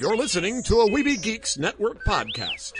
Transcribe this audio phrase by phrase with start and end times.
[0.00, 2.72] You're listening to a Weeby Geeks Network podcast.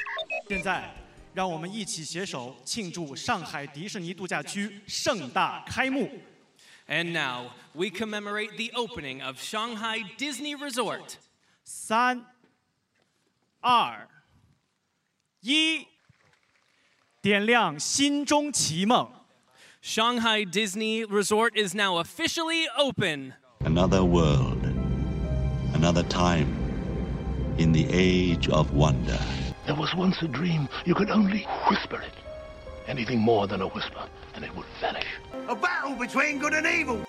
[0.49, 0.91] 现在，
[1.33, 6.11] 让我们一起携手庆祝上海迪士尼度假区盛大开幕。
[6.87, 11.15] And now we commemorate the opening of Shanghai Disney Resort.
[11.65, 12.27] 三、
[13.61, 14.09] 二、
[15.41, 15.87] 一，
[17.23, 19.11] 点亮心中奇梦。
[19.83, 23.35] Shanghai Disney Resort is now officially open.
[23.61, 24.59] Another world,
[25.75, 26.49] another time,
[27.60, 29.20] in the age of wonder.
[29.66, 30.70] There was once a dream.
[30.86, 32.14] You could only whisper it.
[32.88, 35.06] Anything more than a whisper, and it would vanish.
[35.50, 37.04] A battle between good and evil.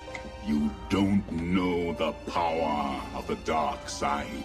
[0.45, 4.45] You don't know the power of the dark side.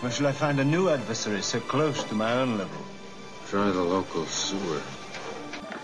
[0.00, 2.82] Where shall I find a new adversary so close to my own level?
[3.46, 4.82] Try the local sewer.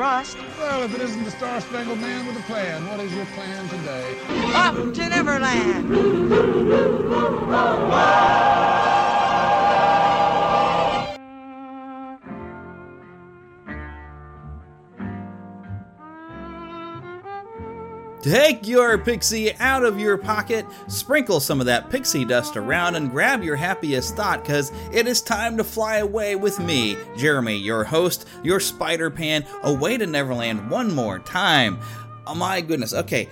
[0.00, 0.38] and trust.
[0.58, 3.68] Well, if it isn't the Star Spangled Man with a plan, what is your plan
[3.68, 4.16] today?
[4.54, 5.90] Up to Neverland!
[18.22, 23.10] Take your pixie out of your pocket, sprinkle some of that pixie dust around, and
[23.10, 27.82] grab your happiest thought because it is time to fly away with me, Jeremy, your
[27.82, 31.80] host, your Spider Pan, away to Neverland one more time.
[32.26, 32.92] Oh my goodness.
[32.92, 33.26] Okay.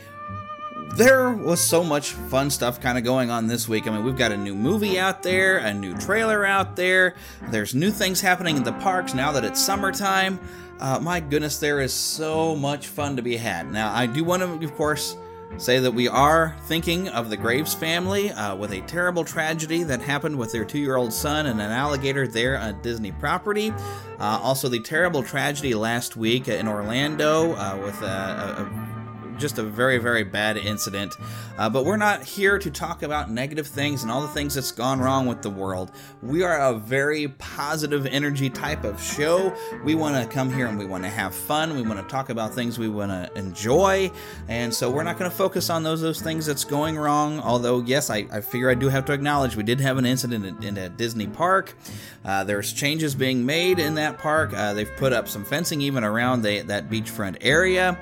[0.96, 3.86] There was so much fun stuff kind of going on this week.
[3.86, 7.14] I mean, we've got a new movie out there, a new trailer out there.
[7.50, 10.40] There's new things happening in the parks now that it's summertime.
[10.80, 13.70] Uh, my goodness, there is so much fun to be had.
[13.70, 15.16] Now, I do want to, of course,
[15.56, 20.00] say that we are thinking of the Graves family uh, with a terrible tragedy that
[20.00, 23.72] happened with their two year old son and an alligator there on Disney property.
[24.20, 28.97] Uh, also, the terrible tragedy last week in Orlando uh, with a, a, a
[29.38, 31.16] just a very, very bad incident.
[31.56, 34.72] Uh, but we're not here to talk about negative things and all the things that's
[34.72, 35.92] gone wrong with the world.
[36.22, 39.54] We are a very positive energy type of show.
[39.84, 41.74] We want to come here and we want to have fun.
[41.74, 44.10] We want to talk about things we want to enjoy.
[44.48, 47.40] And so we're not going to focus on those those things that's going wrong.
[47.40, 50.44] Although, yes, I, I figure I do have to acknowledge we did have an incident
[50.44, 51.74] in, in a Disney park.
[52.24, 54.52] Uh, there's changes being made in that park.
[54.54, 57.98] Uh, they've put up some fencing even around the, that beachfront area.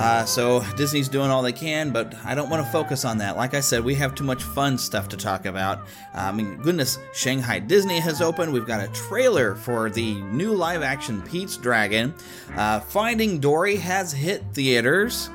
[0.00, 3.36] Uh, so Disney's doing all they can, but I don't want to focus on that.
[3.36, 5.80] Like I said, we have too much fun stuff to talk about.
[6.14, 8.50] Uh, I mean, goodness, Shanghai Disney has opened.
[8.50, 12.14] We've got a trailer for the new live-action Pete's Dragon.
[12.56, 15.28] Uh, Finding Dory has hit theaters.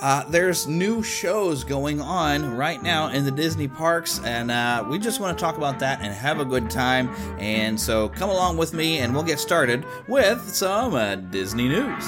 [0.00, 4.98] Uh, there's new shows going on right now in the Disney parks, and uh, we
[4.98, 7.10] just want to talk about that and have a good time.
[7.38, 12.04] And so come along with me, and we'll get started with some uh, Disney news.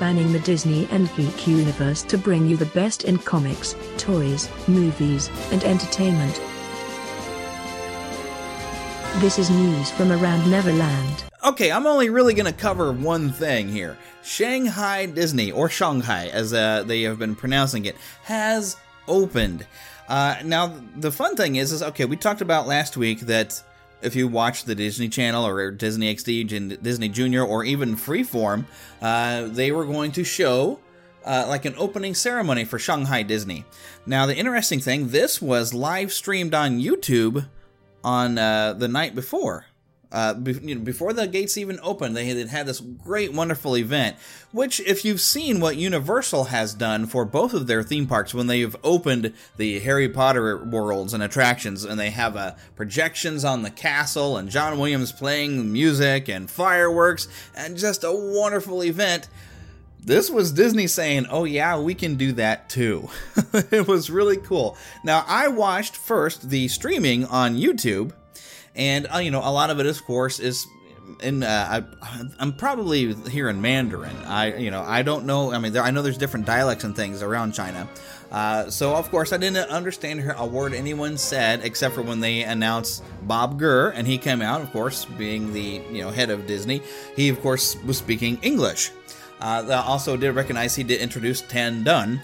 [0.00, 5.28] Spanning the Disney and geek universe to bring you the best in comics, toys, movies,
[5.52, 6.40] and entertainment.
[9.20, 11.24] This is news from around Neverland.
[11.44, 13.98] Okay, I'm only really going to cover one thing here.
[14.22, 19.66] Shanghai Disney, or Shanghai as uh, they have been pronouncing it, has opened.
[20.08, 23.62] Uh, now, the fun thing is, is okay, we talked about last week that
[24.02, 28.64] if you watch the Disney Channel or Disney XD and Disney Junior or even Freeform,
[29.02, 30.80] uh, they were going to show
[31.24, 33.64] uh, like an opening ceremony for Shanghai Disney.
[34.06, 37.46] Now, the interesting thing, this was live streamed on YouTube
[38.02, 39.66] on uh, the night before.
[40.12, 43.76] Uh, be, you know, before the gates even opened, they had had this great, wonderful
[43.76, 44.16] event.
[44.50, 48.48] Which, if you've seen what Universal has done for both of their theme parks when
[48.48, 53.70] they've opened the Harry Potter worlds and attractions, and they have uh, projections on the
[53.70, 59.28] castle, and John Williams playing music and fireworks, and just a wonderful event.
[60.02, 63.10] This was Disney saying, "Oh yeah, we can do that too."
[63.52, 64.76] it was really cool.
[65.04, 68.12] Now, I watched first the streaming on YouTube
[68.74, 70.66] and uh, you know a lot of it of course is
[71.22, 74.16] in uh, I, I'm probably here in Mandarin.
[74.26, 75.52] I you know I don't know.
[75.52, 77.88] I mean there, I know there's different dialects and things around China,
[78.30, 82.44] Uh, so of course I didn't understand a word anyone said except for when they
[82.44, 86.46] announced Bob Iger and he came out, of course, being the you know head of
[86.46, 86.80] Disney.
[87.16, 88.92] He of course was speaking English.
[89.40, 92.20] Uh, I also did recognize he did introduce Tan Dun,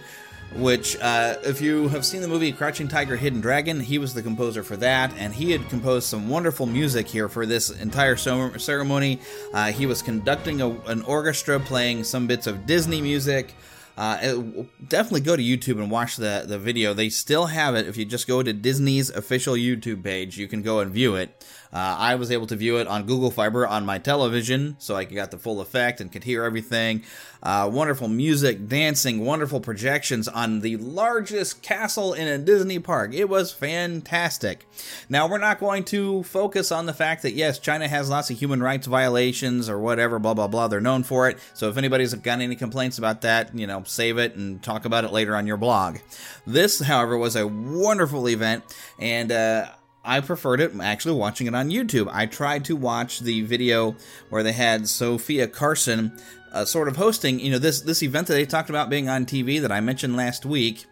[0.54, 4.22] which, uh, if you have seen the movie Crouching Tiger, Hidden Dragon, he was the
[4.22, 9.20] composer for that, and he had composed some wonderful music here for this entire ceremony.
[9.52, 13.54] Uh, he was conducting a, an orchestra, playing some bits of Disney music.
[13.96, 16.92] Uh, it, definitely go to YouTube and watch the, the video.
[16.92, 17.86] They still have it.
[17.86, 21.44] If you just go to Disney's official YouTube page, you can go and view it.
[21.72, 25.04] Uh, I was able to view it on Google Fiber on my television, so I
[25.04, 27.02] got the full effect and could hear everything.
[27.42, 33.14] Uh, wonderful music, dancing, wonderful projections on the largest castle in a Disney park.
[33.14, 34.66] It was fantastic.
[35.08, 38.38] Now, we're not going to focus on the fact that, yes, China has lots of
[38.38, 40.68] human rights violations or whatever, blah, blah, blah.
[40.68, 41.38] They're known for it.
[41.54, 45.04] So if anybody's got any complaints about that, you know, save it and talk about
[45.04, 45.98] it later on your blog.
[46.46, 48.64] This, however, was a wonderful event,
[48.98, 49.68] and uh,
[50.06, 52.08] I preferred it actually watching it on YouTube.
[52.10, 53.96] I tried to watch the video
[54.30, 56.12] where they had Sofia Carson
[56.52, 59.26] uh, sort of hosting, you know, this this event that they talked about being on
[59.26, 60.86] TV that I mentioned last week.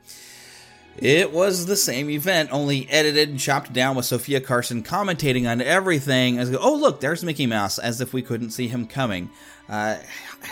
[0.96, 5.60] It was the same event, only edited and chopped down with Sofia Carson commentating on
[5.60, 6.38] everything.
[6.38, 9.31] As oh look, there's Mickey Mouse, as if we couldn't see him coming.
[9.69, 9.96] Uh,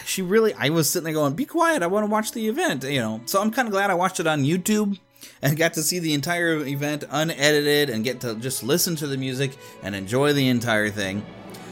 [0.05, 2.85] she really, I was sitting there going, "Be quiet, I want to watch the event,"
[2.85, 3.21] you know.
[3.27, 4.99] So I'm kind of glad I watched it on YouTube
[5.41, 9.17] and got to see the entire event unedited and get to just listen to the
[9.17, 9.53] music
[9.83, 11.25] and enjoy the entire thing.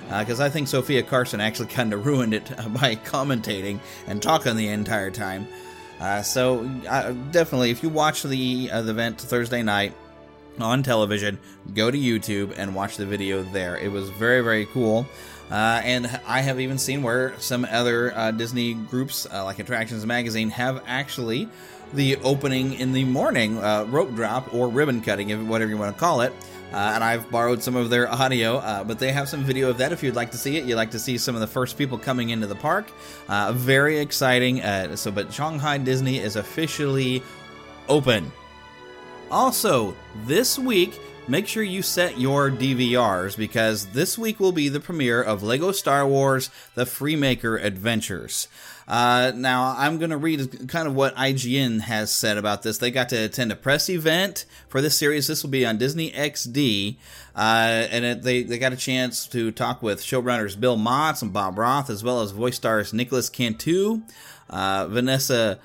[0.08, 4.56] Because uh, I think Sofia Carson actually kind of ruined it by commentating and talking
[4.56, 5.46] the entire time.
[6.00, 9.92] Uh, so uh, definitely, if you watch the, uh, the event Thursday night
[10.58, 11.38] on television,
[11.74, 13.76] go to YouTube and watch the video there.
[13.76, 15.06] It was very very cool.
[15.50, 20.06] Uh, and I have even seen where some other uh, Disney groups, uh, like Attractions
[20.06, 21.48] Magazine, have actually
[21.94, 26.00] the opening in the morning uh, rope drop or ribbon cutting, whatever you want to
[26.00, 26.32] call it.
[26.72, 29.78] Uh, and I've borrowed some of their audio, uh, but they have some video of
[29.78, 30.64] that if you'd like to see it.
[30.64, 32.92] You'd like to see some of the first people coming into the park.
[33.28, 34.62] Uh, very exciting.
[34.62, 37.24] Uh, so, but Shanghai Disney is officially
[37.88, 38.30] open.
[39.32, 39.96] Also,
[40.26, 45.22] this week, make sure you set your DVRs because this week will be the premiere
[45.22, 48.48] of Lego Star Wars The Freemaker Adventures.
[48.88, 52.78] Uh, now, I'm going to read kind of what IGN has said about this.
[52.78, 55.28] They got to attend a press event for this series.
[55.28, 56.96] This will be on Disney XD.
[57.36, 57.38] Uh,
[57.90, 61.56] and it, they, they got a chance to talk with showrunners Bill Motz and Bob
[61.56, 64.00] Roth, as well as voice stars Nicholas Cantu,
[64.48, 65.60] uh, Vanessa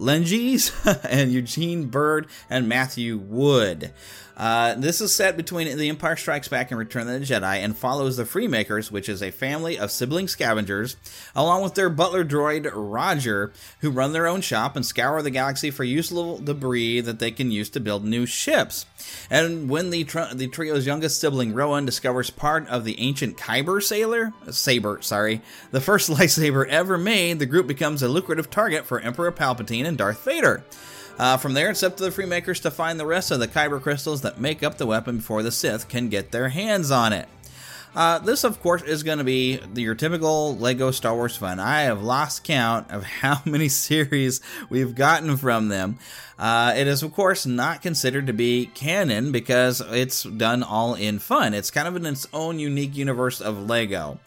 [0.00, 0.72] Lengies,
[1.08, 3.92] and Eugene Byrd, and Matthew Wood.
[4.36, 7.76] Uh, this is set between The Empire Strikes Back and Return of the Jedi and
[7.76, 10.96] follows the Freemakers, which is a family of sibling scavengers,
[11.36, 15.70] along with their butler droid Roger, who run their own shop and scour the galaxy
[15.70, 18.86] for useful debris that they can use to build new ships.
[19.30, 23.82] And when the, tr- the trio's youngest sibling Rowan discovers part of the ancient Kyber
[23.82, 29.00] sailor saber, sorry, the first lightsaber ever made, the group becomes a lucrative target for
[29.00, 30.64] Emperor Palpatine and Darth Vader.
[31.18, 33.82] Uh, from there, it's up to the Freemakers to find the rest of the Kyber
[33.82, 37.28] crystals that make up the weapon before the Sith can get their hands on it.
[37.94, 41.58] Uh, this, of course, is going to be your typical Lego Star Wars fun.
[41.58, 45.98] I have lost count of how many series we've gotten from them.
[46.38, 51.18] Uh, it is, of course, not considered to be canon because it's done all in
[51.18, 51.52] fun.
[51.52, 54.20] It's kind of in its own unique universe of Lego.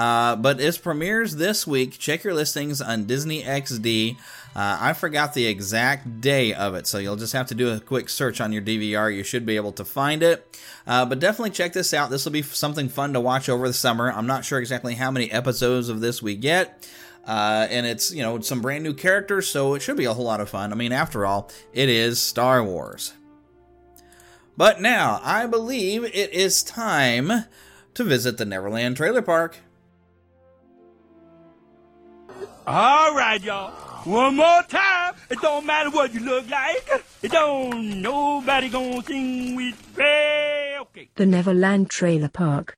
[0.00, 1.98] Uh, but it premieres this week.
[1.98, 4.16] Check your listings on Disney XD.
[4.56, 7.80] Uh, I forgot the exact day of it, so you'll just have to do a
[7.80, 9.14] quick search on your DVR.
[9.14, 10.58] You should be able to find it.
[10.86, 12.08] Uh, but definitely check this out.
[12.08, 14.10] This will be something fun to watch over the summer.
[14.10, 16.88] I'm not sure exactly how many episodes of this we get.
[17.26, 20.24] Uh, and it's, you know, some brand new characters, so it should be a whole
[20.24, 20.72] lot of fun.
[20.72, 23.12] I mean, after all, it is Star Wars.
[24.56, 27.44] But now, I believe it is time
[27.92, 29.58] to visit the Neverland Trailer Park.
[32.72, 33.72] All right, y'all.
[34.04, 35.14] One more time.
[35.28, 36.88] It don't matter what you look like.
[37.20, 40.76] It don't nobody gonna sing with me.
[40.80, 41.08] Okay.
[41.16, 42.76] The Neverland Trailer Park.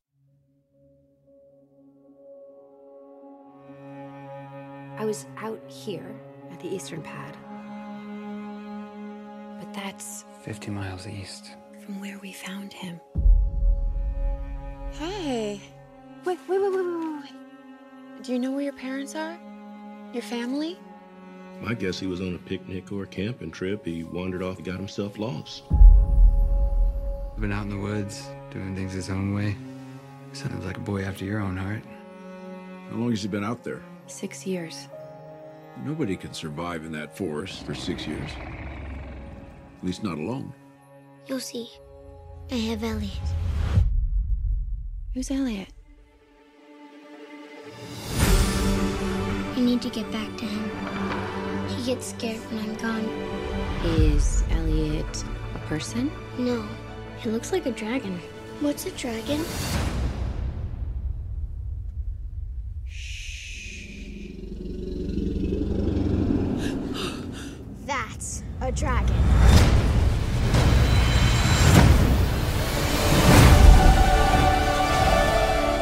[4.97, 6.19] I was out here
[6.51, 7.37] at the eastern pad.
[9.61, 11.51] But that's 50 miles east.
[11.85, 12.99] From where we found him.
[14.93, 15.61] Hey.
[16.25, 18.23] Wait, wait, wait, wait, wait, wait.
[18.23, 19.39] Do you know where your parents are?
[20.13, 20.79] Your family?
[21.67, 23.87] I guess he was on a picnic or a camping trip.
[23.87, 25.63] He wandered off and got himself lost.
[27.39, 29.57] Been out in the woods, doing things his own way.
[30.33, 31.83] Sounds like a boy after your own heart.
[32.91, 33.83] How long has he been out there?
[34.07, 34.87] Six years.
[35.83, 38.31] Nobody can survive in that forest for six years.
[38.39, 40.53] At least not alone.
[41.27, 41.71] You'll see.
[42.51, 43.13] I have Elliot.
[45.15, 45.69] Who's Elliot?
[49.55, 51.69] I need to get back to him.
[51.69, 53.05] He gets scared when I'm gone.
[53.85, 56.11] Is Elliot a person?
[56.39, 56.67] No,
[57.19, 58.19] he looks like a dragon.
[58.61, 59.45] What's a dragon?
[67.85, 69.17] That's a dragon.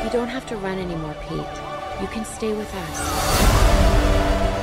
[0.04, 1.46] You don't have to run anymore, Pete.
[2.00, 3.59] You can stay with us.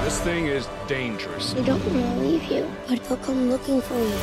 [0.08, 1.54] This thing is dangerous.
[1.54, 4.16] I don't want to leave you, but they'll come looking for you.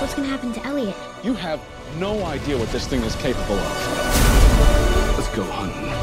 [0.00, 0.96] What's gonna happen to Elliot?
[1.22, 1.60] You have
[2.00, 5.16] no idea what this thing is capable of.
[5.16, 5.94] Let's go hunting.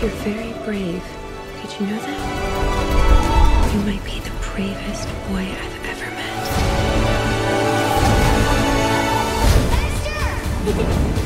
[0.00, 1.04] You're very brave.
[1.60, 3.74] Did you know that?
[3.74, 6.44] You might be the bravest boy I've ever met.
[10.66, 11.20] Attention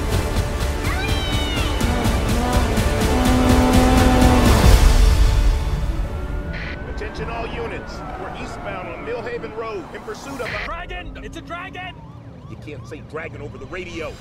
[9.68, 11.20] Road in pursuit of a dragon.
[11.22, 11.94] It's a dragon.
[12.48, 14.14] You can't say dragon over the radio.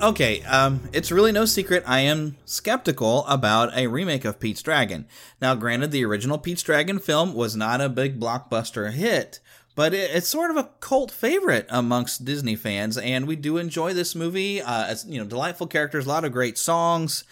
[0.00, 5.06] Okay, um, it's really no secret I am skeptical about a remake of Pete's Dragon.
[5.40, 9.38] Now, granted, the original Pete's Dragon film was not a big blockbuster hit,
[9.76, 13.94] but it, it's sort of a cult favorite amongst Disney fans, and we do enjoy
[13.94, 14.60] this movie.
[14.60, 17.22] Uh, it's you know delightful characters, a lot of great songs.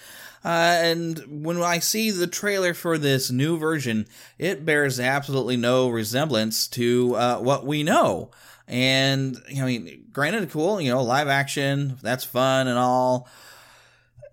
[0.43, 4.07] Uh, and when I see the trailer for this new version,
[4.39, 8.31] it bears absolutely no resemblance to uh, what we know.
[8.67, 13.29] And you know, I mean, granted, cool, you know, live action, that's fun and all.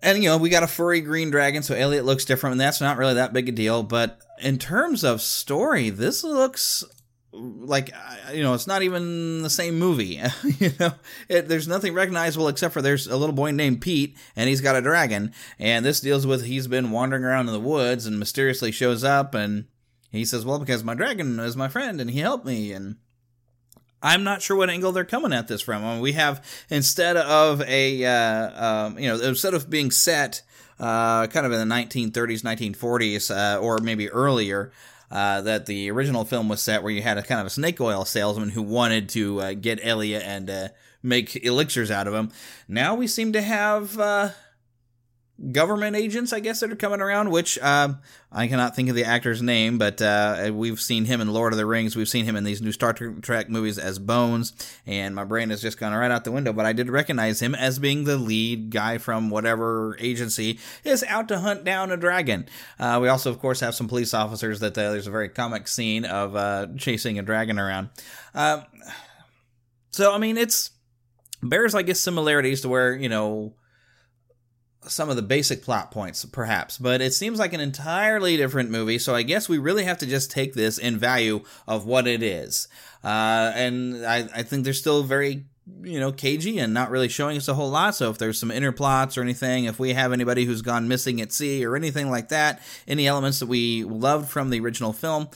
[0.00, 2.80] And you know, we got a furry green dragon, so Elliot looks different, and that's
[2.80, 3.82] not really that big a deal.
[3.82, 6.84] But in terms of story, this looks
[7.32, 7.90] like
[8.32, 10.20] you know, it's not even the same movie.
[10.58, 10.92] you know,
[11.28, 14.76] it, there's nothing recognizable except for there's a little boy named Pete, and he's got
[14.76, 15.32] a dragon.
[15.58, 19.34] And this deals with he's been wandering around in the woods and mysteriously shows up,
[19.34, 19.66] and
[20.10, 22.96] he says, "Well, because my dragon is my friend, and he helped me." And
[24.02, 25.84] I'm not sure what angle they're coming at this from.
[25.84, 30.42] I mean, we have instead of a uh, um, you know instead of being set
[30.80, 34.72] uh, kind of in the 1930s, 1940s, uh, or maybe earlier.
[35.10, 37.80] Uh, that the original film was set where you had a kind of a snake
[37.80, 40.68] oil salesman who wanted to uh, get Elliot and uh,
[41.02, 42.30] make elixirs out of him.
[42.68, 44.30] Now we seem to have uh,
[45.52, 47.94] government agents, I guess, that are coming around, which uh,
[48.32, 51.56] I cannot think of the actor's name, but uh, we've seen him in Lord of
[51.58, 51.94] the Rings.
[51.94, 54.52] We've seen him in these new Star Trek movies as Bones,
[54.84, 57.54] and my brain has just gone right out the window, but I did recognize him
[57.54, 62.48] as being the lead guy from whatever agency is out to hunt down a dragon.
[62.78, 65.68] Uh, we also, of course, have some police officers that uh, there's a very comic
[65.68, 67.90] scene of uh, chasing a dragon around.
[68.34, 68.64] Um,
[69.90, 70.72] so, I mean, it's
[71.42, 73.54] bears, I guess, similarities to where, you know,
[74.88, 78.98] some of the basic plot points, perhaps, but it seems like an entirely different movie.
[78.98, 82.22] So I guess we really have to just take this in value of what it
[82.22, 82.68] is.
[83.04, 85.44] Uh, and I, I think they're still very,
[85.82, 87.94] you know, cagey and not really showing us a whole lot.
[87.94, 91.20] So if there's some inner plots or anything, if we have anybody who's gone missing
[91.20, 95.28] at sea or anything like that, any elements that we loved from the original film,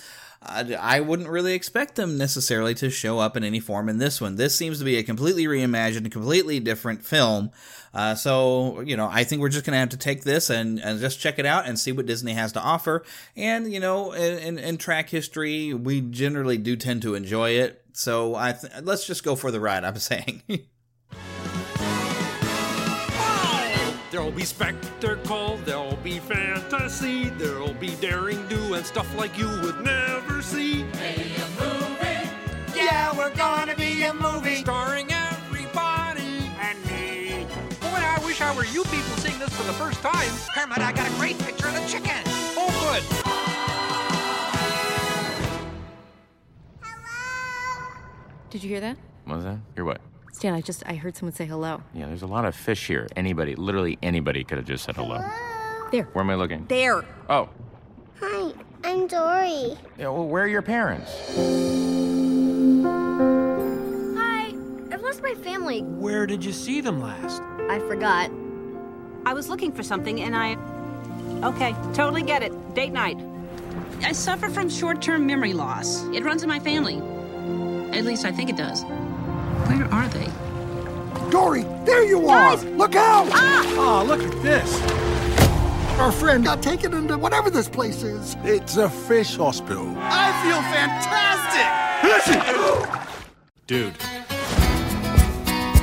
[0.45, 4.37] I wouldn't really expect them necessarily to show up in any form in this one.
[4.37, 7.51] This seems to be a completely reimagined, completely different film.
[7.95, 10.79] Uh, so, you know, I think we're just going to have to take this and,
[10.81, 13.05] and just check it out and see what Disney has to offer.
[13.37, 17.85] And, you know, in, in, in track history, we generally do tend to enjoy it.
[17.93, 20.43] So I th- let's just go for the ride, I'm saying.
[24.13, 29.81] There'll be spectacle, there'll be fantasy, there'll be daring do and stuff like you would
[29.81, 30.83] never see.
[30.83, 32.29] Be a movie.
[32.77, 34.57] Yeah, we're gonna be a movie.
[34.57, 37.47] Starring everybody and me.
[37.51, 40.29] Oh, Boy, I wish I were you people seeing this for the first time.
[40.55, 42.23] Kermit, I got a great picture of the chicken.
[42.55, 43.03] Oh, good.
[48.51, 48.99] Did you hear that?
[49.25, 49.59] What was that?
[49.75, 50.03] Hear what?
[50.43, 51.81] Stan, I just I heard someone say hello.
[51.95, 53.07] Yeah, there's a lot of fish here.
[53.15, 55.25] Anybody, literally anybody, could have just said hello.
[55.93, 56.03] There.
[56.03, 56.67] Where am I looking?
[56.67, 57.05] There.
[57.31, 57.49] Oh.
[58.21, 59.79] Hi, I'm Dory.
[59.97, 61.13] Yeah, well, where are your parents?
[64.19, 64.53] Hi,
[64.91, 65.83] I've lost my family.
[65.83, 67.41] Where did you see them last?
[67.71, 68.29] I forgot.
[69.25, 70.57] I was looking for something and I.
[71.47, 72.75] Okay, totally get it.
[72.75, 73.17] Date night.
[74.03, 76.03] I suffer from short term memory loss.
[76.07, 76.97] It runs in my family.
[77.97, 78.85] At least I think it does.
[79.73, 80.29] Where are they?
[81.31, 82.57] Dory, there you are!
[82.57, 82.65] Guys!
[82.65, 83.27] Look out!
[83.33, 83.65] Ah!
[83.79, 84.81] Oh, look at this.
[85.99, 88.37] Our friend got taken into whatever this place is.
[88.43, 89.95] It's a fish hospital.
[89.97, 91.67] I feel fantastic!
[92.05, 92.43] Listen!
[93.67, 93.95] Dude.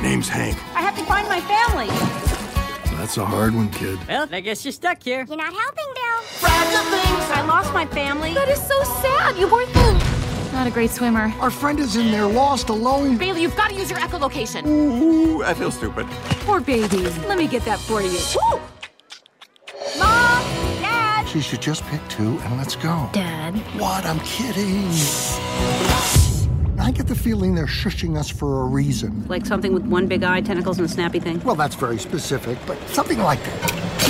[0.02, 0.56] Name's Hank.
[0.76, 1.88] I have to find my family.
[2.96, 3.98] That's a hard one, kid.
[4.06, 5.24] Well, I guess you're stuck here.
[5.26, 6.20] You're not helping, Bill.
[7.32, 8.34] I lost my family.
[8.34, 9.36] That is so sad.
[9.36, 9.72] You weren't
[10.60, 11.32] not a great swimmer.
[11.40, 13.16] Our friend is in there, lost, alone.
[13.16, 14.66] Bailey, you've got to use your echolocation.
[14.66, 16.06] Ooh, I feel stupid.
[16.44, 16.98] Poor baby.
[17.26, 18.10] Let me get that for you.
[18.10, 18.60] Woo!
[19.98, 20.42] Mom!
[20.82, 21.26] Dad!
[21.26, 23.08] She should just pick two and let's go.
[23.14, 23.56] Dad.
[23.80, 24.04] What?
[24.04, 24.90] I'm kidding.
[26.78, 29.26] I get the feeling they're shushing us for a reason.
[29.28, 31.42] Like something with one big eye, tentacles, and a snappy thing?
[31.42, 34.09] Well, that's very specific, but something like that.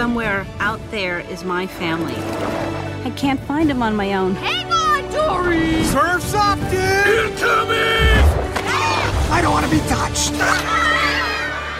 [0.00, 2.14] Somewhere out there is my family.
[3.04, 4.34] I can't find them on my own.
[4.36, 5.84] Hang on, Dory!
[5.84, 7.32] Surf's up, dude!
[7.32, 8.24] Incoming!
[8.64, 9.30] Ah!
[9.30, 10.32] I don't want to be touched.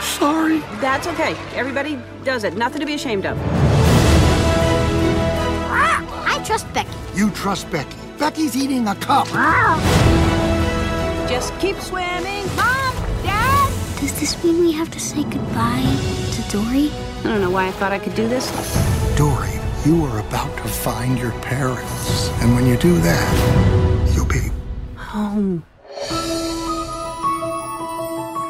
[0.19, 0.59] Sorry.
[0.83, 1.35] That's okay.
[1.57, 2.59] Everybody does it.
[2.59, 3.39] Nothing to be ashamed of.
[5.71, 6.05] Ah!
[6.27, 6.91] I trust Becky.
[7.15, 7.97] You trust Becky.
[8.19, 9.29] Becky's eating a cup.
[9.31, 11.27] Ah!
[11.27, 12.45] Just keep swimming.
[12.55, 12.95] Mom!
[13.25, 13.99] Dad!
[13.99, 15.97] Does this mean we have to say goodbye
[16.33, 16.91] to Dory?
[17.21, 18.51] I don't know why I thought I could do this.
[19.17, 19.53] Dory,
[19.85, 22.31] you are about to find your parents.
[22.41, 24.51] And when you do that, you'll be
[24.97, 25.65] Home.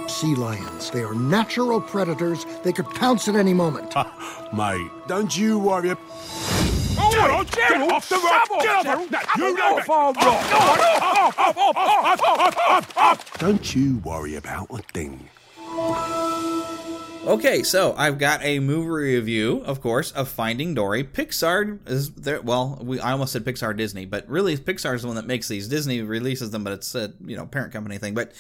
[0.09, 0.91] sea lions.
[0.91, 2.45] They are natural predators.
[2.63, 3.95] They could pounce at any moment.
[4.53, 5.95] Mate, don't you worry.
[7.03, 7.89] Oh, Gerald, Gerald!
[7.89, 8.49] Get off the rock!
[8.61, 8.85] Get
[9.39, 9.79] you know!
[9.79, 10.13] Off our
[12.95, 13.39] rock!
[13.39, 15.29] Don't you worry about a thing.
[17.31, 21.05] Okay, so I've got a movie review, of course, of Finding Dory.
[21.05, 22.41] Pixar is there.
[22.41, 25.47] Well, we I almost said Pixar Disney, but really Pixar is the one that makes
[25.47, 25.69] these.
[25.69, 28.15] Disney releases them, but it's a you know parent company thing.
[28.15, 28.33] But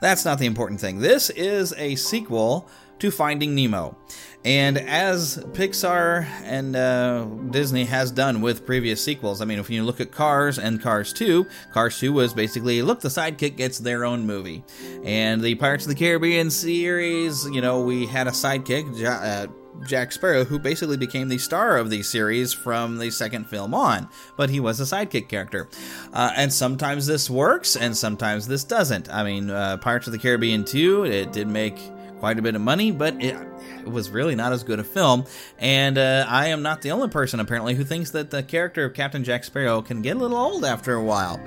[0.00, 1.00] that's not the important thing.
[1.00, 3.96] This is a sequel to Finding Nemo.
[4.44, 9.82] And as Pixar and uh, Disney has done with previous sequels, I mean, if you
[9.82, 14.04] look at Cars and Cars 2, Cars 2 was basically look, the sidekick gets their
[14.04, 14.64] own movie.
[15.04, 19.48] And the Pirates of the Caribbean series, you know, we had a sidekick, uh,
[19.86, 24.08] Jack Sparrow, who basically became the star of the series from the second film on,
[24.36, 25.68] but he was a sidekick character.
[26.12, 29.12] Uh, and sometimes this works, and sometimes this doesn't.
[29.12, 31.78] I mean, uh, Pirates of the Caribbean 2, it did make
[32.18, 33.36] quite a bit of money, but it,
[33.80, 35.24] it was really not as good a film.
[35.58, 38.94] And uh, I am not the only person, apparently, who thinks that the character of
[38.94, 41.40] Captain Jack Sparrow can get a little old after a while.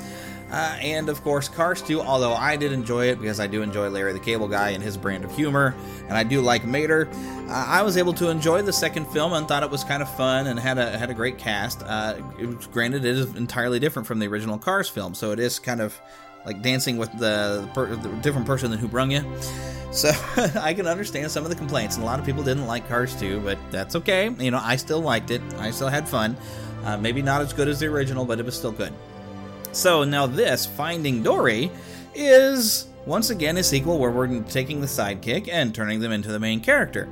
[0.52, 3.90] Uh, and of course, Cars 2, although I did enjoy it because I do enjoy
[3.90, 5.74] Larry the Cable Guy and his brand of humor,
[6.10, 7.08] and I do like Mater.
[7.48, 10.14] Uh, I was able to enjoy the second film and thought it was kind of
[10.18, 11.84] fun and had a had a great cast.
[11.84, 15.58] Uh, it granted, it is entirely different from the original Cars film, so it is
[15.58, 15.98] kind of
[16.46, 19.24] like dancing with the, per, the different person than who brung you.
[19.92, 20.12] So
[20.60, 23.16] I can understand some of the complaints, and a lot of people didn't like Cars
[23.20, 24.30] 2, but that's okay.
[24.40, 25.42] You know, I still liked it.
[25.58, 26.38] I still had fun.
[26.84, 28.94] Uh, maybe not as good as the original, but it was still good.
[29.72, 31.72] So now this, Finding Dory,
[32.16, 36.40] is once again a sequel where we're taking the sidekick and turning them into the
[36.40, 37.06] main character.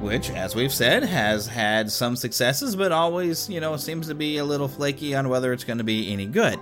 [0.00, 4.38] Which, as we've said, has had some successes, but always, you know, seems to be
[4.38, 6.58] a little flaky on whether it's going to be any good.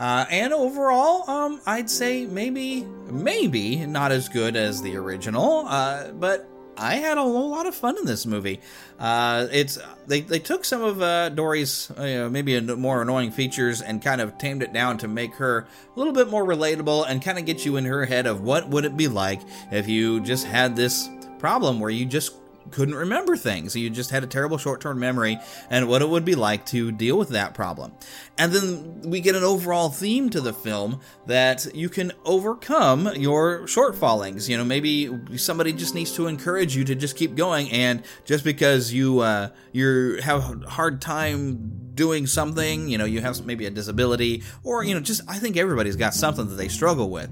[0.00, 6.10] Uh, and overall, um, I'd say maybe, maybe not as good as the original, uh,
[6.12, 8.60] but I had a whole lot of fun in this movie.
[8.98, 14.00] Uh, it's they, they took some of uh, Dory's uh, maybe more annoying features and
[14.00, 17.38] kind of tamed it down to make her a little bit more relatable and kind
[17.38, 20.46] of get you in her head of what would it be like if you just
[20.46, 22.39] had this problem where you just
[22.70, 23.74] couldn't remember things.
[23.76, 26.92] You just had a terrible short term memory and what it would be like to
[26.92, 27.92] deal with that problem.
[28.38, 33.62] And then we get an overall theme to the film that you can overcome your
[33.62, 34.48] shortfallings.
[34.48, 38.44] You know, maybe somebody just needs to encourage you to just keep going, and just
[38.44, 43.66] because you uh, you have a hard time doing something, you know, you have maybe
[43.66, 47.30] a disability, or you know, just I think everybody's got something that they struggle with.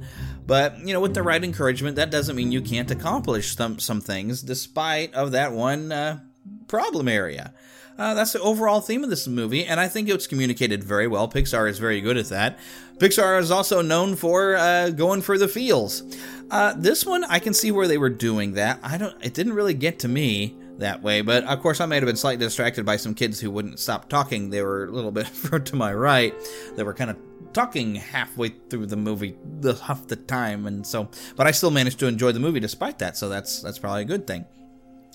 [0.48, 4.00] But you know, with the right encouragement, that doesn't mean you can't accomplish some some
[4.00, 6.20] things despite of that one uh,
[6.66, 7.52] problem area.
[7.98, 11.28] Uh, that's the overall theme of this movie, and I think it's communicated very well.
[11.28, 12.58] Pixar is very good at that.
[12.96, 16.02] Pixar is also known for uh, going for the feels.
[16.50, 18.78] Uh, this one, I can see where they were doing that.
[18.82, 19.14] I don't.
[19.22, 22.16] It didn't really get to me that way, but of course, I may have been
[22.16, 24.48] slightly distracted by some kids who wouldn't stop talking.
[24.48, 25.26] They were a little bit
[25.66, 26.32] to my right.
[26.74, 27.18] They were kind of
[27.58, 31.08] talking halfway through the movie the half the time, and so.
[31.34, 34.04] But I still managed to enjoy the movie despite that, so that's that's probably a
[34.04, 34.46] good thing.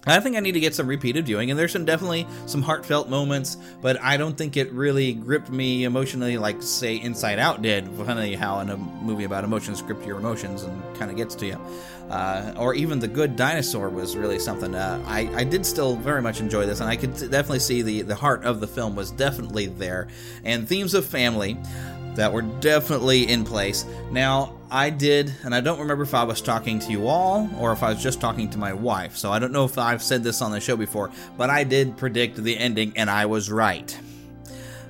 [0.05, 3.07] I think I need to get some repeated viewing, and there's some definitely some heartfelt
[3.07, 7.87] moments, but I don't think it really gripped me emotionally like, say, Inside Out did.
[7.87, 11.45] Funny how in a movie about emotions, grip your emotions and kind of gets to
[11.45, 11.57] you.
[12.09, 14.75] Uh, or even The Good Dinosaur was really something.
[14.75, 18.01] Uh, I, I did still very much enjoy this, and I could definitely see the,
[18.01, 20.09] the heart of the film was definitely there.
[20.43, 21.57] And themes of family
[22.15, 23.85] that were definitely in place.
[24.11, 27.71] Now, I did, and I don't remember if I was talking to you all or
[27.71, 30.23] if I was just talking to my wife, so I don't know if I've said
[30.23, 33.97] this on the show before, but I did predict the ending, and I was right.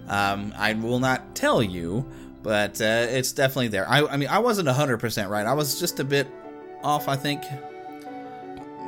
[0.07, 2.05] Um, I will not tell you,
[2.43, 3.89] but uh, it's definitely there.
[3.89, 5.45] I, I mean, I wasn't 100% right.
[5.45, 6.27] I was just a bit
[6.83, 7.43] off, I think.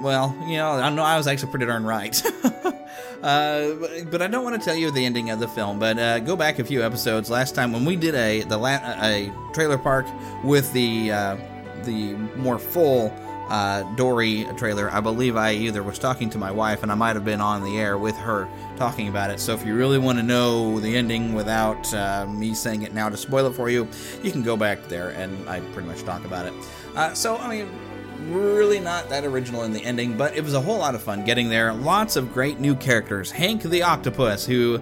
[0.01, 2.21] Well, you know, I know I was actually pretty darn right.
[2.43, 2.71] uh,
[3.21, 5.79] but, but, I don't want to tell you the ending of the film.
[5.79, 7.29] But uh, go back a few episodes.
[7.29, 10.05] Last time when we did a the la- a trailer park
[10.43, 11.37] with the uh,
[11.83, 13.13] the more full
[13.49, 17.15] uh, Dory trailer, I believe I either was talking to my wife and I might
[17.15, 19.39] have been on the air with her talking about it.
[19.39, 23.09] So if you really want to know the ending without uh, me saying it now
[23.09, 23.87] to spoil it for you,
[24.23, 26.53] you can go back there and I pretty much talk about it.
[26.95, 27.69] Uh, so I mean
[28.19, 31.25] really not that original in the ending, but it was a whole lot of fun
[31.25, 31.73] getting there.
[31.73, 33.31] Lots of great new characters.
[33.31, 34.81] Hank the Octopus, who,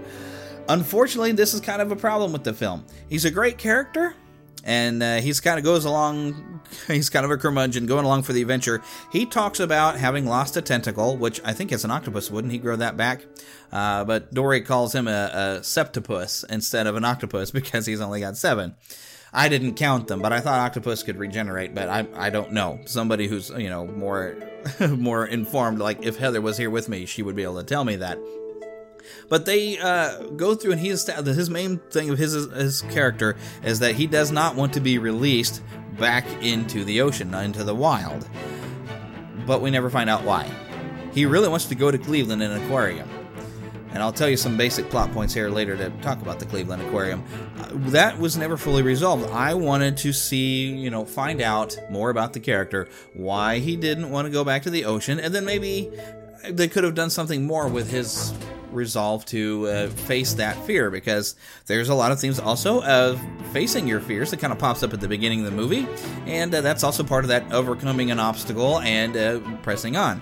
[0.69, 2.85] unfortunately, this is kind of a problem with the film.
[3.09, 4.15] He's a great character,
[4.63, 6.61] and uh, he's kind of goes along.
[6.87, 8.81] He's kind of a curmudgeon going along for the adventure.
[9.11, 12.57] He talks about having lost a tentacle, which I think as an octopus wouldn't he
[12.57, 13.25] grow that back?
[13.71, 18.21] Uh, but Dory calls him a, a septopus instead of an octopus because he's only
[18.21, 18.75] got seven.
[19.33, 22.79] I didn't count them, but I thought octopus could regenerate, but I I don't know.
[22.85, 24.37] Somebody who's you know more
[24.89, 27.83] more informed, like if Heather was here with me, she would be able to tell
[27.83, 28.19] me that.
[29.29, 33.79] But they uh, go through, and he's his main thing of his his character is
[33.79, 35.63] that he does not want to be released
[35.97, 38.27] back into the ocean, into the wild.
[39.47, 40.49] But we never find out why.
[41.13, 43.09] He really wants to go to Cleveland in an aquarium
[43.93, 46.81] and I'll tell you some basic plot points here later to talk about the Cleveland
[46.81, 47.23] Aquarium.
[47.57, 49.29] Uh, that was never fully resolved.
[49.31, 54.09] I wanted to see, you know, find out more about the character, why he didn't
[54.09, 55.91] want to go back to the ocean, and then maybe
[56.49, 58.33] they could have done something more with his
[58.71, 61.35] resolve to uh, face that fear because
[61.67, 64.93] there's a lot of themes also of facing your fears that kind of pops up
[64.93, 65.87] at the beginning of the movie
[66.25, 70.19] and uh, that's also part of that overcoming an obstacle and uh, pressing on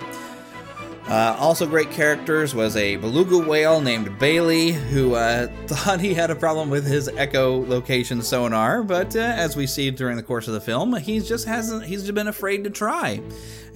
[1.12, 6.32] uh, also, great characters was a beluga whale named Bailey, who uh, thought he had
[6.32, 10.54] a problem with his echolocation sonar, but uh, as we see during the course of
[10.54, 11.84] the film, he just hasn't.
[11.84, 13.21] He's been afraid to try.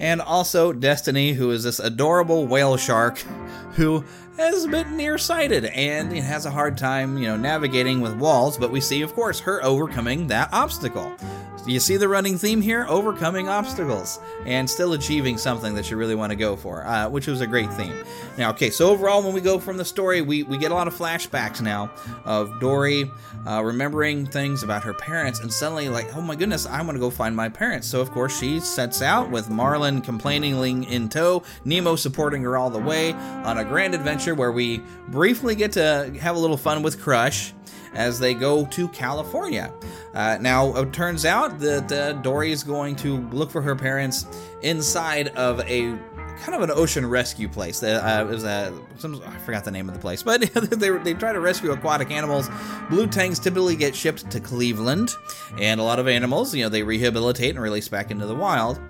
[0.00, 3.18] And also Destiny, who is this adorable whale shark,
[3.72, 4.02] who
[4.38, 8.56] is a bit nearsighted and has a hard time, you know, navigating with walls.
[8.56, 11.14] But we see, of course, her overcoming that obstacle.
[11.66, 12.86] You see the running theme here?
[12.88, 17.26] Overcoming obstacles and still achieving something that you really want to go for, uh, which
[17.26, 18.04] was a great theme.
[18.38, 20.86] Now, okay, so overall, when we go from the story, we, we get a lot
[20.86, 21.90] of flashbacks now
[22.24, 23.10] of Dory
[23.48, 27.00] uh, remembering things about her parents and suddenly, like, oh my goodness, I want to
[27.00, 27.88] go find my parents.
[27.88, 32.70] So, of course, she sets out with Marlin complainingly in tow, Nemo supporting her all
[32.70, 36.84] the way on a grand adventure where we briefly get to have a little fun
[36.84, 37.52] with Crush
[37.96, 39.72] as they go to California.
[40.16, 44.26] Uh, now, it turns out that uh, Dory is going to look for her parents
[44.62, 45.94] inside of a
[46.38, 47.82] kind of an ocean rescue place.
[47.82, 51.12] Uh, it was a some, I forgot the name of the place, but they they
[51.12, 52.48] try to rescue aquatic animals.
[52.88, 55.10] Blue tanks typically get shipped to Cleveland,
[55.60, 58.80] and a lot of animals, you know, they rehabilitate and release back into the wild.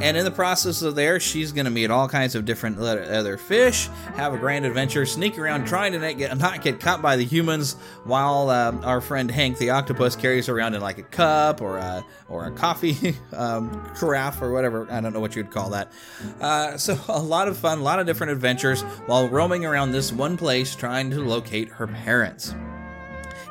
[0.00, 3.36] And in the process of there, she's going to meet all kinds of different other
[3.36, 7.16] fish, have a grand adventure, sneak around trying to not get, not get caught by
[7.16, 7.74] the humans,
[8.04, 12.04] while uh, our friend Hank the octopus carries around in like a cup or a
[12.28, 14.86] or a coffee um, carafe or whatever.
[14.90, 15.92] I don't know what you'd call that.
[16.40, 20.12] Uh, so a lot of fun, a lot of different adventures while roaming around this
[20.12, 22.54] one place trying to locate her parents.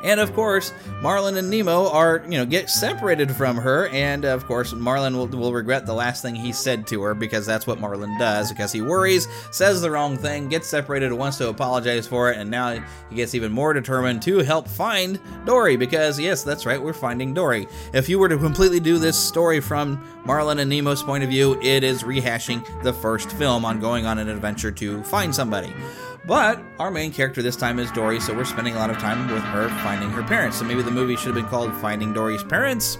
[0.03, 3.87] And of course, Marlin and Nemo are, you know, get separated from her.
[3.89, 7.45] And of course, Marlin will, will regret the last thing he said to her because
[7.45, 11.49] that's what Marlin does because he worries, says the wrong thing, gets separated, wants to
[11.49, 12.37] apologize for it.
[12.37, 16.81] And now he gets even more determined to help find Dory because, yes, that's right,
[16.81, 17.67] we're finding Dory.
[17.93, 21.59] If you were to completely do this story from Marlin and Nemo's point of view,
[21.61, 25.73] it is rehashing the first film on going on an adventure to find somebody.
[26.25, 29.27] But our main character this time is Dory, so we're spending a lot of time
[29.27, 30.57] with her finding her parents.
[30.57, 32.97] So maybe the movie should have been called Finding Dory's Parents.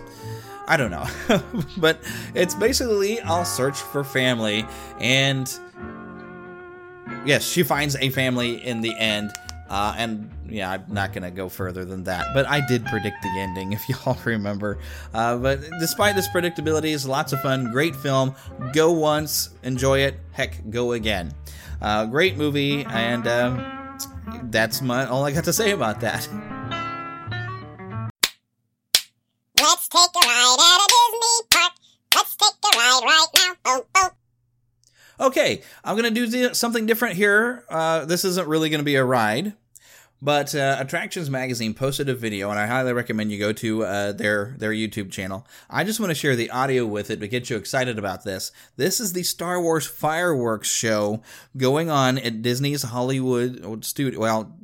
[0.67, 1.05] I don't know.
[1.77, 2.01] but
[2.33, 4.65] it's basically I'll search for family
[4.99, 5.53] and
[7.25, 9.31] yes, she finds a family in the end.
[9.71, 12.33] Uh, and yeah, I'm not going to go further than that.
[12.33, 14.79] But I did predict the ending, if y'all remember.
[15.13, 17.71] Uh, but despite this predictability, it's lots of fun.
[17.71, 18.35] Great film.
[18.73, 20.19] Go once, enjoy it.
[20.33, 21.33] Heck, go again.
[21.81, 23.97] Uh, great movie, and um,
[24.51, 26.27] that's my all I got to say about that.
[29.57, 31.71] Let's take a ride at a Disney park.
[32.13, 33.55] Let's take a ride right now.
[33.65, 34.09] Oh, oh.
[35.27, 37.63] Okay, I'm going to do something different here.
[37.69, 39.53] Uh, this isn't really going to be a ride.
[40.21, 44.11] But uh, Attractions Magazine posted a video, and I highly recommend you go to uh,
[44.11, 45.47] their their YouTube channel.
[45.67, 48.51] I just want to share the audio with it to get you excited about this.
[48.75, 51.23] This is the Star Wars fireworks show
[51.57, 54.19] going on at Disney's Hollywood studio.
[54.19, 54.55] Well,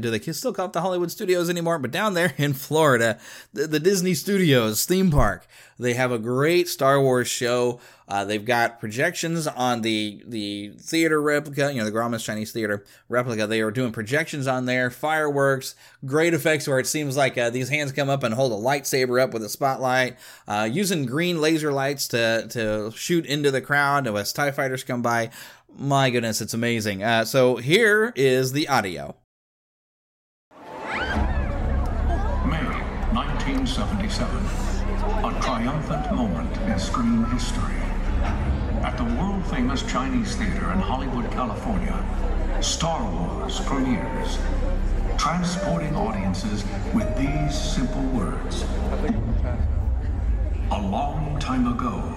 [0.00, 1.78] do they still call it the Hollywood Studios anymore?
[1.78, 3.18] But down there in Florida,
[3.52, 5.46] the, the Disney Studios theme park,
[5.78, 7.80] they have a great Star Wars show.
[8.06, 12.84] Uh, they've got projections on the the theater replica, you know, the Grauman's Chinese Theater
[13.08, 13.46] replica.
[13.46, 17.70] They are doing projections on there, fireworks, great effects where it seems like uh, these
[17.70, 20.16] hands come up and hold a lightsaber up with a spotlight,
[20.46, 25.02] uh, using green laser lights to to shoot into the crowd as Tie fighters come
[25.02, 25.30] by.
[25.76, 27.02] My goodness, it's amazing.
[27.02, 29.16] Uh, so here is the audio.
[34.20, 35.24] 1977.
[35.24, 37.76] A triumphant moment in screen history.
[38.82, 41.98] At the world famous Chinese Theater in Hollywood, California,
[42.60, 44.38] Star Wars premieres,
[45.16, 48.64] transporting audiences with these simple words.
[50.70, 52.14] A long time ago,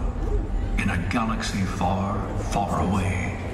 [0.77, 3.44] in a galaxy far, far away.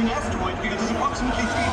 [0.00, 1.67] An asteroid field is approximately 3,720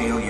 [0.00, 0.29] feel you.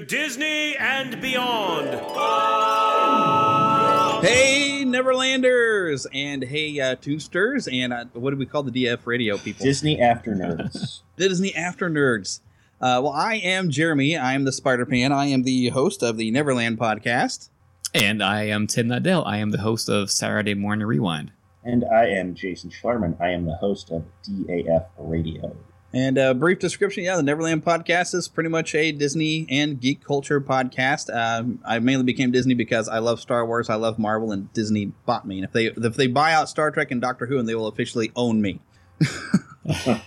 [0.00, 1.90] To Disney and beyond.
[4.24, 9.36] Hey, Neverlanders, and hey, uh, Toonsters, and uh, what do we call the DF radio
[9.36, 9.66] people?
[9.66, 11.00] Disney After Nerds.
[11.18, 12.40] Disney After Nerds.
[12.80, 14.16] Uh, well, I am Jeremy.
[14.16, 15.12] I am the Spider Pan.
[15.12, 17.50] I am the host of the Neverland podcast.
[17.92, 19.26] And I am Tim Nydell.
[19.26, 21.30] I am the host of Saturday Morning Rewind.
[21.62, 23.20] And I am Jason Schlarman.
[23.20, 25.54] I am the host of DAF Radio.
[25.92, 30.04] And a brief description yeah, the Neverland podcast is pretty much a Disney and geek
[30.04, 31.12] culture podcast.
[31.14, 34.92] Um, I mainly became Disney because I love Star Wars, I love Marvel, and Disney
[35.04, 35.38] bought me.
[35.38, 37.66] And if they if they buy out Star Trek and Doctor Who, and they will
[37.66, 38.60] officially own me.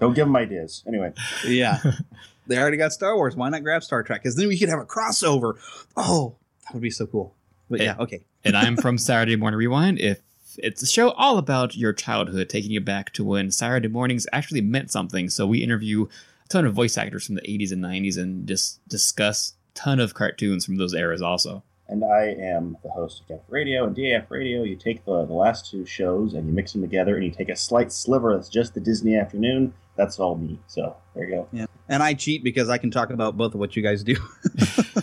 [0.00, 0.84] Don't give them ideas.
[0.86, 1.12] Anyway.
[1.44, 1.78] Yeah.
[2.46, 3.34] they already got Star Wars.
[3.34, 4.22] Why not grab Star Trek?
[4.22, 5.54] Because then we could have a crossover.
[5.96, 7.34] Oh, that would be so cool.
[7.68, 8.24] But yeah, okay.
[8.44, 9.98] and I'm from Saturday Morning Rewind.
[9.98, 10.22] If
[10.58, 14.60] It's a show all about your childhood, taking you back to when Saturday mornings actually
[14.60, 15.28] meant something.
[15.28, 18.86] So we interview a ton of voice actors from the 80s and 90s and just
[18.88, 21.62] discuss a ton of cartoons from those eras also.
[21.88, 23.86] And I am the host of DAF Radio.
[23.86, 27.14] And DAF Radio, you take the, the last two shows and you mix them together
[27.14, 29.72] and you take a slight sliver that's just the Disney afternoon.
[29.96, 30.58] That's all me.
[30.66, 31.48] So there you go.
[31.52, 31.66] Yeah.
[31.88, 34.16] And I cheat because I can talk about both of what you guys do.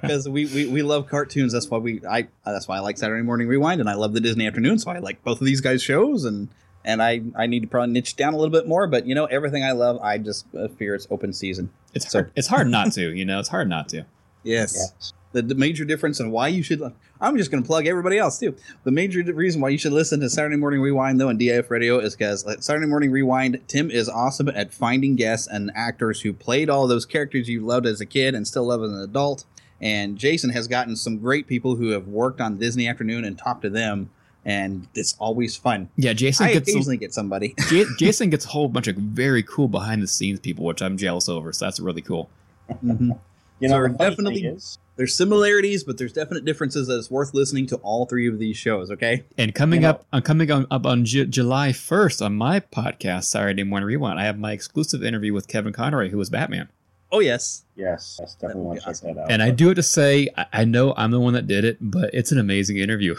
[0.00, 1.52] Because we, we, we love cartoons.
[1.52, 4.20] That's why we I that's why I like Saturday Morning Rewind and I love the
[4.20, 4.78] Disney afternoon.
[4.78, 6.48] So I like both of these guys' shows and
[6.84, 9.26] and I, I need to probably niche down a little bit more, but you know
[9.26, 11.70] everything I love, I just uh, fear it's open season.
[11.94, 12.32] It's hard.
[12.36, 13.14] It's hard not to.
[13.14, 14.06] You know, it's hard not to.
[14.42, 14.74] Yes.
[14.76, 15.12] yes.
[15.32, 16.82] The, the, major difference and why you should.
[17.20, 18.56] I'm just going to plug everybody else too.
[18.82, 21.98] The major reason why you should listen to Saturday Morning Rewind though on DAF Radio
[21.98, 26.32] is because like, Saturday Morning Rewind, Tim is awesome at finding guests and actors who
[26.32, 29.44] played all those characters you loved as a kid and still love as an adult.
[29.80, 33.62] And Jason has gotten some great people who have worked on Disney Afternoon and talked
[33.62, 34.10] to them
[34.44, 35.88] and it's always fun.
[35.96, 37.54] Yeah, Jason I gets occasionally get somebody.
[37.68, 40.96] J- Jason gets a whole bunch of very cool behind the scenes people, which I'm
[40.96, 41.52] jealous over.
[41.52, 42.30] So that's really cool.
[42.70, 43.12] Mm-hmm.
[43.58, 47.66] You know, so definitely is, there's similarities, but there's definite differences that it's worth listening
[47.66, 48.90] to all three of these shows.
[48.90, 49.24] Okay.
[49.36, 52.60] And coming you know, up, I'm coming on, up on J- July 1st on my
[52.60, 54.18] podcast, Saturday Morning Rewind.
[54.18, 56.70] I have my exclusive interview with Kevin Conroy, who was Batman.
[57.12, 59.30] Oh yes, yes, yes definitely want to check that out.
[59.30, 61.78] And I do it to say I, I know I'm the one that did it,
[61.80, 63.16] but it's an amazing interview.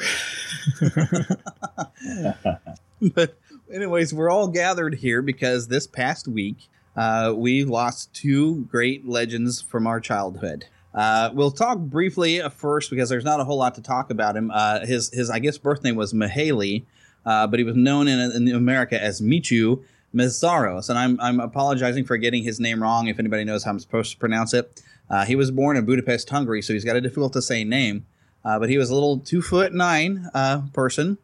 [3.14, 3.38] but
[3.72, 9.62] anyways, we're all gathered here because this past week uh, we lost two great legends
[9.62, 10.66] from our childhood.
[10.94, 14.52] Uh, we'll talk briefly first because there's not a whole lot to talk about him.
[14.54, 16.84] Uh, his his I guess birth name was Mihaly,
[17.26, 19.84] uh, but he was known in, in America as Michu
[20.14, 23.08] Meszaros, and I'm I'm apologizing for getting his name wrong.
[23.08, 26.30] If anybody knows how I'm supposed to pronounce it, uh, he was born in Budapest,
[26.30, 28.06] Hungary, so he's got a difficult to say name.
[28.44, 31.18] Uh, but he was a little two foot nine uh, person,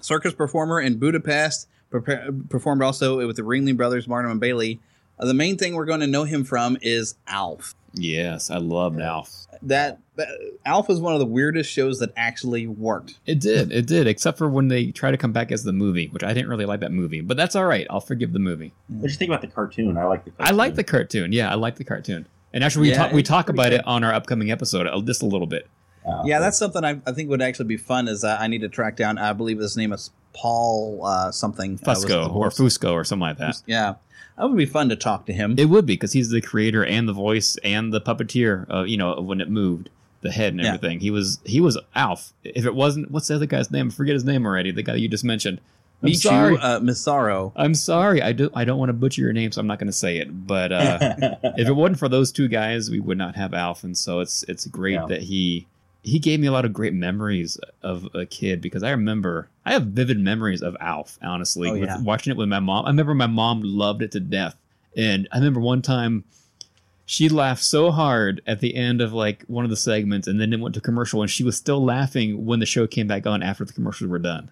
[0.00, 1.68] circus performer in Budapest.
[1.90, 4.78] Performed also with the Ringling Brothers, Barnum and Bailey.
[5.18, 7.74] Uh, the main thing we're going to know him from is Alf.
[7.94, 9.46] Yes, I loved Alf.
[9.62, 10.28] That, that
[10.66, 13.18] Alf was one of the weirdest shows that actually worked.
[13.24, 16.08] It did, it did, except for when they try to come back as the movie,
[16.08, 17.86] which I didn't really like that movie, but that's all right.
[17.88, 18.72] I'll forgive the movie.
[18.88, 19.96] What do you think about the cartoon?
[19.96, 20.30] I like the.
[20.32, 20.54] Cartoon.
[20.54, 21.32] I like the cartoon.
[21.32, 22.26] Yeah, I like the cartoon.
[22.52, 23.80] And actually, we yeah, talk we talk about good.
[23.80, 25.68] it on our upcoming episode uh, just a little bit.
[26.06, 28.08] Uh, yeah, that's something I, I, think would actually be fun.
[28.08, 29.18] Is uh, I need to track down.
[29.18, 31.78] I believe his name is Paul uh, something.
[31.78, 33.62] Fusco or Fusco or something like that.
[33.66, 33.96] Yeah,
[34.38, 35.56] that would be fun to talk to him.
[35.58, 38.66] It would be because he's the creator and the voice and the puppeteer.
[38.72, 39.90] Uh, you know, when it moved
[40.20, 40.98] the head and everything.
[40.98, 41.02] Yeah.
[41.02, 42.32] He was he was Alf.
[42.44, 43.88] If it wasn't, what's the other guy's name?
[43.88, 44.70] I forget his name already.
[44.70, 45.60] The guy you just mentioned.
[46.00, 47.50] I'm Michu, sorry, uh, Misaro.
[47.56, 48.22] I'm sorry.
[48.22, 48.50] I do.
[48.54, 50.46] I don't want to butcher your name, so I'm not going to say it.
[50.46, 50.98] But uh,
[51.56, 53.82] if it wasn't for those two guys, we would not have Alf.
[53.82, 55.06] And so it's it's great yeah.
[55.06, 55.66] that he
[56.04, 59.72] he gave me a lot of great memories of a kid because I remember I
[59.72, 61.18] have vivid memories of Alf.
[61.20, 62.00] Honestly, oh, yeah.
[62.00, 62.84] watching it with my mom.
[62.84, 64.54] I remember my mom loved it to death,
[64.96, 66.22] and I remember one time
[67.10, 70.52] she laughed so hard at the end of like one of the segments and then
[70.52, 73.42] it went to commercial and she was still laughing when the show came back on
[73.42, 74.50] after the commercials were done.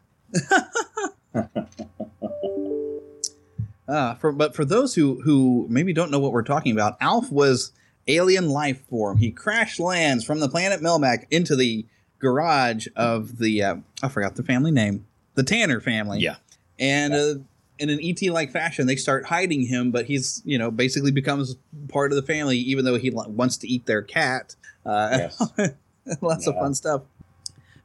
[3.86, 7.30] Uh, for, but for those who who maybe don't know what we're talking about alf
[7.30, 7.72] was
[8.08, 9.18] alien life form.
[9.18, 11.84] He crash lands from the planet melmac into the
[12.18, 15.04] garage of the uh, i forgot the family name
[15.34, 16.20] the tanner family.
[16.20, 16.36] Yeah.
[16.78, 17.34] And uh,
[17.78, 21.56] in an ET like fashion, they start hiding him, but he's you know basically becomes
[21.88, 24.54] part of the family, even though he wants to eat their cat.
[24.84, 25.52] Uh, yes.
[26.20, 26.52] lots yeah.
[26.52, 27.02] of fun stuff.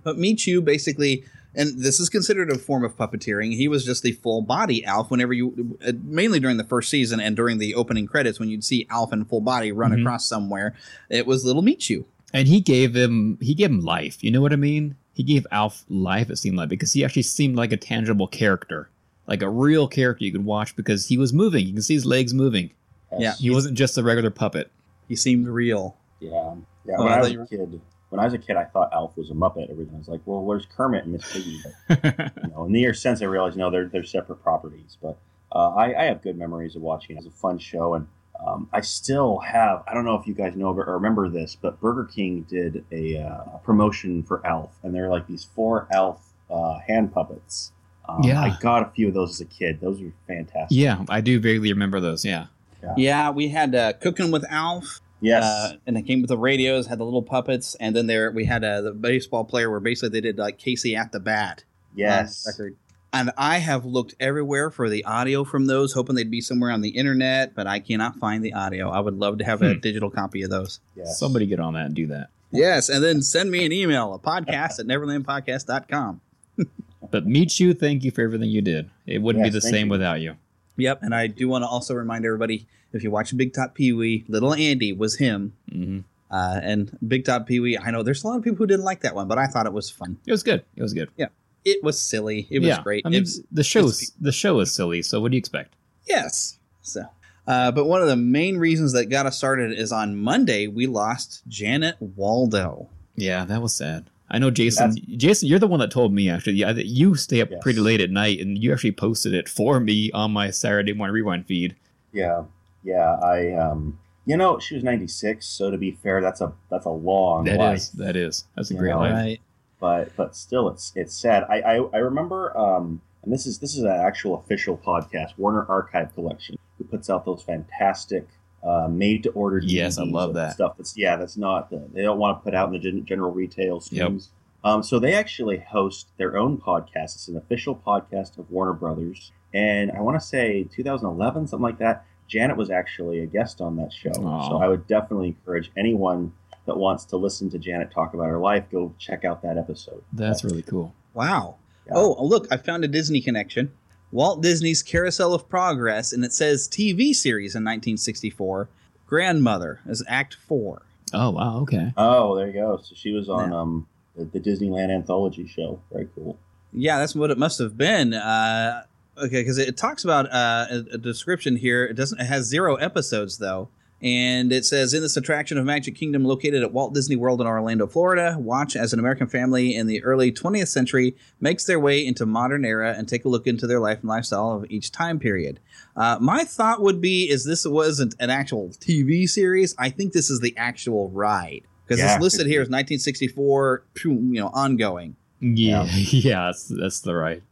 [0.03, 1.25] But Michu basically,
[1.55, 3.53] and this is considered a form of puppeteering.
[3.55, 5.11] He was just the full body Alf.
[5.11, 8.63] Whenever you, uh, mainly during the first season and during the opening credits, when you'd
[8.63, 10.01] see Alf in full body run mm-hmm.
[10.01, 10.75] across somewhere,
[11.09, 12.05] it was little Michu.
[12.33, 14.23] And he gave him he gave him life.
[14.23, 14.95] You know what I mean?
[15.13, 16.29] He gave Alf life.
[16.29, 18.89] It seemed like because he actually seemed like a tangible character
[19.27, 21.65] like a real character you could watch because he was moving.
[21.65, 22.71] You can see his legs moving.
[23.17, 24.71] Yeah, he wasn't just a regular puppet.
[25.07, 25.97] He seemed real.
[26.19, 26.55] Yeah,
[26.85, 26.95] yeah.
[26.97, 29.15] Oh, when I, I was a kid, when I was a kid, I thought Alf
[29.17, 29.69] was a Muppet.
[29.69, 31.59] Everything I was like, well, where's Kermit and Miss Piggy?
[31.87, 32.03] But,
[32.43, 34.97] you know, in the year since, I realized, no, they're they're separate properties.
[35.01, 35.17] But
[35.51, 37.15] uh, I, I, have good memories of watching.
[37.15, 38.07] It was a fun show, and
[38.45, 39.83] um, I still have.
[39.87, 43.17] I don't know if you guys know or remember this, but Burger King did a
[43.17, 47.71] uh, promotion for Alf, and they're like these four Alf uh, hand puppets
[48.07, 49.79] um, yeah, I got a few of those as a kid.
[49.81, 50.77] Those were fantastic.
[50.77, 52.25] Yeah, I do vaguely remember those.
[52.25, 52.47] Yeah,
[52.83, 52.93] yeah.
[52.97, 55.01] yeah we had uh, cooking with Alf.
[55.19, 58.31] Yes, uh, and it came with the radios, had the little puppets, and then there
[58.31, 61.63] we had uh, the baseball player where basically they did like Casey at the bat.
[61.95, 62.75] Yes, record.
[63.13, 66.79] And I have looked everywhere for the audio from those, hoping they'd be somewhere on
[66.79, 68.89] the internet, but I cannot find the audio.
[68.89, 69.79] I would love to have a hmm.
[69.79, 70.79] digital copy of those.
[70.95, 71.19] Yes.
[71.19, 72.29] Somebody get on that and do that.
[72.51, 76.21] Yes, and then send me an email, a podcast at neverlandpodcast.com.
[77.09, 78.89] But Michu, thank you for everything you did.
[79.05, 79.91] It wouldn't Yes, be the same you.
[79.91, 80.35] without you.
[80.77, 83.93] Yep, and I do want to also remind everybody if you watch Big Top Pee
[83.93, 85.53] Wee, Little Andy was him.
[85.71, 85.99] Mm-hmm.
[86.29, 88.85] Uh, and Big Top Pee Wee, I know there's a lot of people who didn't
[88.85, 90.17] like that one, but I thought it was fun.
[90.25, 90.63] It was good.
[90.75, 91.09] It was good.
[91.17, 91.27] Yeah,
[91.65, 92.47] it was silly.
[92.49, 92.81] It was yeah.
[92.83, 93.05] great.
[93.05, 95.01] I mean, It's- the show's the show is silly.
[95.01, 95.75] So what do you expect?
[96.07, 96.57] Yes.
[96.81, 97.03] So,
[97.47, 100.87] uh, but one of the main reasons that got us started is on Monday we
[100.87, 102.89] lost Janet Waldo.
[103.15, 104.09] Yeah, that was sad.
[104.31, 104.95] I know Jason.
[105.17, 106.53] Jason, you're the one that told me actually.
[106.53, 109.79] Yeah, that you stay up pretty late at night, and you actually posted it for
[109.79, 111.75] me on my Saturday morning rewind feed.
[112.13, 112.43] Yeah,
[112.83, 113.17] yeah.
[113.21, 115.45] I, um, you know, she was ninety six.
[115.45, 117.77] So to be fair, that's a that's a long That life.
[117.77, 117.89] is.
[117.91, 118.45] That is.
[118.55, 119.39] That's a you great know, life.
[119.81, 121.43] But but still, it's it's sad.
[121.49, 125.65] I I, I remember, um, and this is this is an actual official podcast, Warner
[125.67, 128.27] Archive Collection, who puts out those fantastic
[128.63, 129.59] uh, made to order.
[129.63, 130.53] Yes, I love that.
[130.53, 130.77] stuff.
[130.77, 133.31] That's yeah, that's not the, they don't want to put out in the gen- general
[133.31, 134.29] retail streams.
[134.63, 137.15] Um, so they actually host their own podcast.
[137.15, 141.79] It's an official podcast of Warner Brothers, and I want to say 2011, something like
[141.79, 142.05] that.
[142.27, 144.49] Janet was actually a guest on that show, Aw.
[144.49, 146.31] so I would definitely encourage anyone
[146.65, 150.03] that wants to listen to Janet talk about her life, go check out that episode.
[150.13, 150.93] That's really cool.
[151.13, 151.57] Wow.
[151.93, 153.73] Oh, look, I found a Disney connection.
[154.11, 158.67] Walt Disney's Carousel of Progress, and it says TV series in 1964.
[159.07, 160.83] Grandmother is Act Four.
[161.13, 161.59] Oh wow.
[161.61, 161.93] Okay.
[161.97, 162.79] Oh, there you go.
[162.83, 165.81] So she was on um, the, the Disneyland anthology show.
[165.91, 166.37] Very cool.
[166.73, 168.13] Yeah, that's what it must have been.
[168.13, 168.83] Uh,
[169.17, 171.85] okay, because it talks about uh, a, a description here.
[171.85, 172.19] It doesn't.
[172.19, 173.69] It has zero episodes though,
[174.01, 177.47] and it says in this attraction of Magic Kingdom located at Walt Disney World in
[177.47, 182.05] Orlando, Florida, watch as an American family in the early 20th century makes their way
[182.05, 185.19] into modern era and take a look into their life and lifestyle of each time
[185.19, 185.59] period.
[185.95, 189.75] Uh, my thought would be is this wasn't an actual TV series.
[189.77, 192.13] I think this is the actual ride because Yeah.
[192.15, 195.15] it's listed here as 1964, you know, ongoing.
[195.39, 195.85] Yeah.
[195.91, 196.45] Yeah.
[196.47, 197.43] that's, that's the right.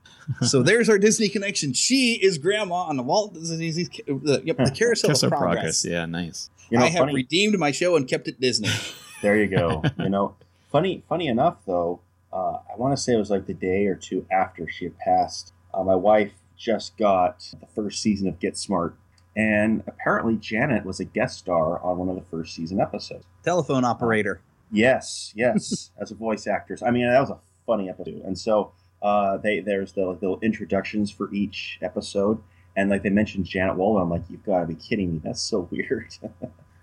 [0.42, 1.74] So there's our Disney connection.
[1.74, 5.56] She is grandma on the Walt Disney's the, yep, the Carousel Carousel of of Progress.
[5.82, 5.86] Progress.
[5.86, 6.06] Yeah.
[6.06, 6.50] Nice.
[6.70, 8.70] You know, I have funny- redeemed my show and kept it Disney.
[9.22, 9.84] There you go.
[10.00, 10.36] you know,
[10.72, 12.00] funny funny enough though,
[12.32, 14.98] uh, I want to say it was like the day or two after she had
[14.98, 15.52] passed.
[15.74, 18.96] Uh, my wife just got the first season of Get Smart,
[19.36, 23.26] and apparently Janet was a guest star on one of the first season episodes.
[23.44, 24.40] Telephone operator.
[24.72, 26.82] Yes, yes, as a voice actress.
[26.82, 28.72] I mean, that was a funny episode, and so
[29.02, 32.42] uh, they there's the the introductions for each episode,
[32.76, 34.02] and like they mentioned Janet Waldo.
[34.02, 35.22] I'm like, you've got to be kidding me.
[35.24, 36.14] That's so weird.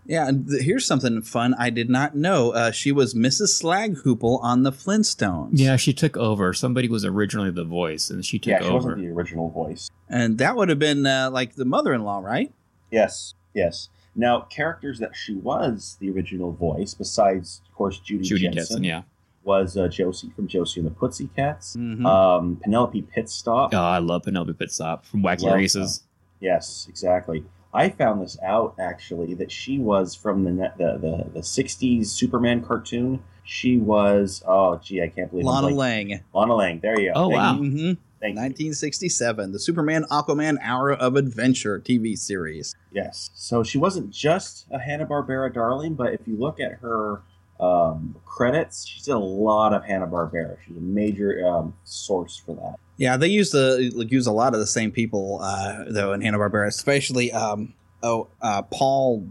[0.09, 2.53] Yeah, and th- here's something fun I did not know.
[2.53, 3.61] Uh, she was Mrs.
[3.61, 5.51] Slaghoople on the Flintstones.
[5.55, 6.53] Yeah, she took over.
[6.53, 8.75] Somebody was originally the voice, and she took yeah, she over.
[8.75, 9.91] wasn't the original voice.
[10.09, 12.53] And that would have been uh, like the mother-in-law, right?
[12.91, 13.89] Yes, yes.
[14.15, 18.85] Now, characters that she was the original voice, besides, of course, Judy, Judy Jensen, Jetson,
[18.85, 19.03] yeah.
[19.47, 21.77] Was uh, Josie from Josie and the Pussycats.
[21.77, 22.05] Mhm.
[22.05, 23.71] Um, Penelope Pitstop.
[23.73, 26.03] Oh, I love Penelope Pitstop from Wacky Love Races.
[26.41, 27.45] Yes, exactly.
[27.73, 32.63] I found this out actually that she was from the the, the the '60s Superman
[32.63, 33.23] cartoon.
[33.45, 35.69] She was oh gee, I can't believe Lana.
[35.69, 36.21] Lang.
[36.35, 36.81] Lana Lang.
[36.81, 37.21] There you go.
[37.21, 37.55] Oh, Thank wow.
[37.55, 37.71] you.
[37.71, 37.97] hmm you.
[38.35, 42.75] 1967, the Superman Aquaman Hour of Adventure TV series.
[42.91, 43.31] Yes.
[43.35, 47.21] So she wasn't just a Hanna Barbera darling, but if you look at her
[47.61, 50.57] um, credits, she did a lot of Hanna Barbera.
[50.67, 52.77] She's a major um, source for that.
[52.99, 56.21] Yeah, they use the like, use a lot of the same people uh, though in
[56.23, 59.27] Hanna Barbera, especially um, oh uh, Paul.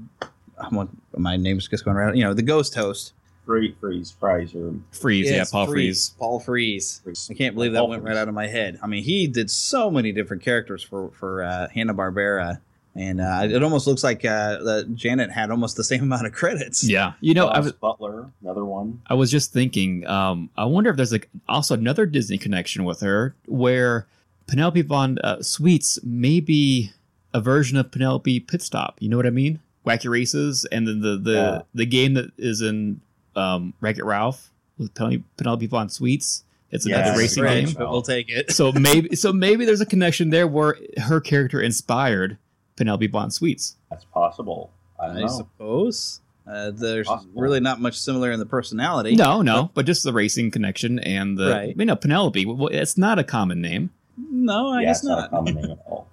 [0.57, 2.17] I'm on- my name's just going around.
[2.17, 3.13] You know, the Ghost Host.
[3.45, 6.15] Free, freeze, fries, or Freeze, yeah, Yes, Paul Frees.
[6.17, 7.01] Paul Frees.
[7.03, 7.27] Frees.
[7.29, 8.15] I can't believe that Paul went Frees.
[8.15, 8.79] right out of my head.
[8.81, 12.59] I mean, he did so many different characters for for uh, Hanna Barbera,
[12.95, 16.33] and uh, it almost looks like uh, that Janet had almost the same amount of
[16.33, 16.83] credits.
[16.83, 19.01] Yeah, you know, I was Butler, another one.
[19.07, 20.05] I was just thinking.
[20.07, 24.07] Um, I wonder if there's like also another Disney connection with her, where
[24.47, 26.91] Penelope Von uh, Schweetz may be
[27.33, 28.93] a version of Penelope Pitstop.
[28.99, 29.59] You know what I mean?
[29.85, 31.61] Wacky Races, and then the the Yeah.
[31.73, 33.01] the game that is in
[33.35, 36.43] um, Wreck It Ralph with Penelope, Penelope Von Schweetz.
[36.71, 37.65] It's another Yes, racing right.
[37.65, 37.75] game.
[37.77, 38.51] but we'll take it.
[38.51, 42.37] So maybe so maybe there's a connection there where her character inspired
[42.75, 43.75] Penelope Von Schweetz.
[43.89, 44.71] That's possible.
[44.99, 45.27] I don't I know.
[45.27, 47.41] suppose uh, there's Possible.
[47.41, 49.15] really not much similar in the personality.
[49.15, 51.75] No, no, but just the racing connection and the Right.
[51.77, 52.45] you know Penelope.
[52.45, 53.89] Well, it's not a common name.
[54.17, 55.29] no, I yeah, guess it's not a not.
[55.31, 56.07] common name at all.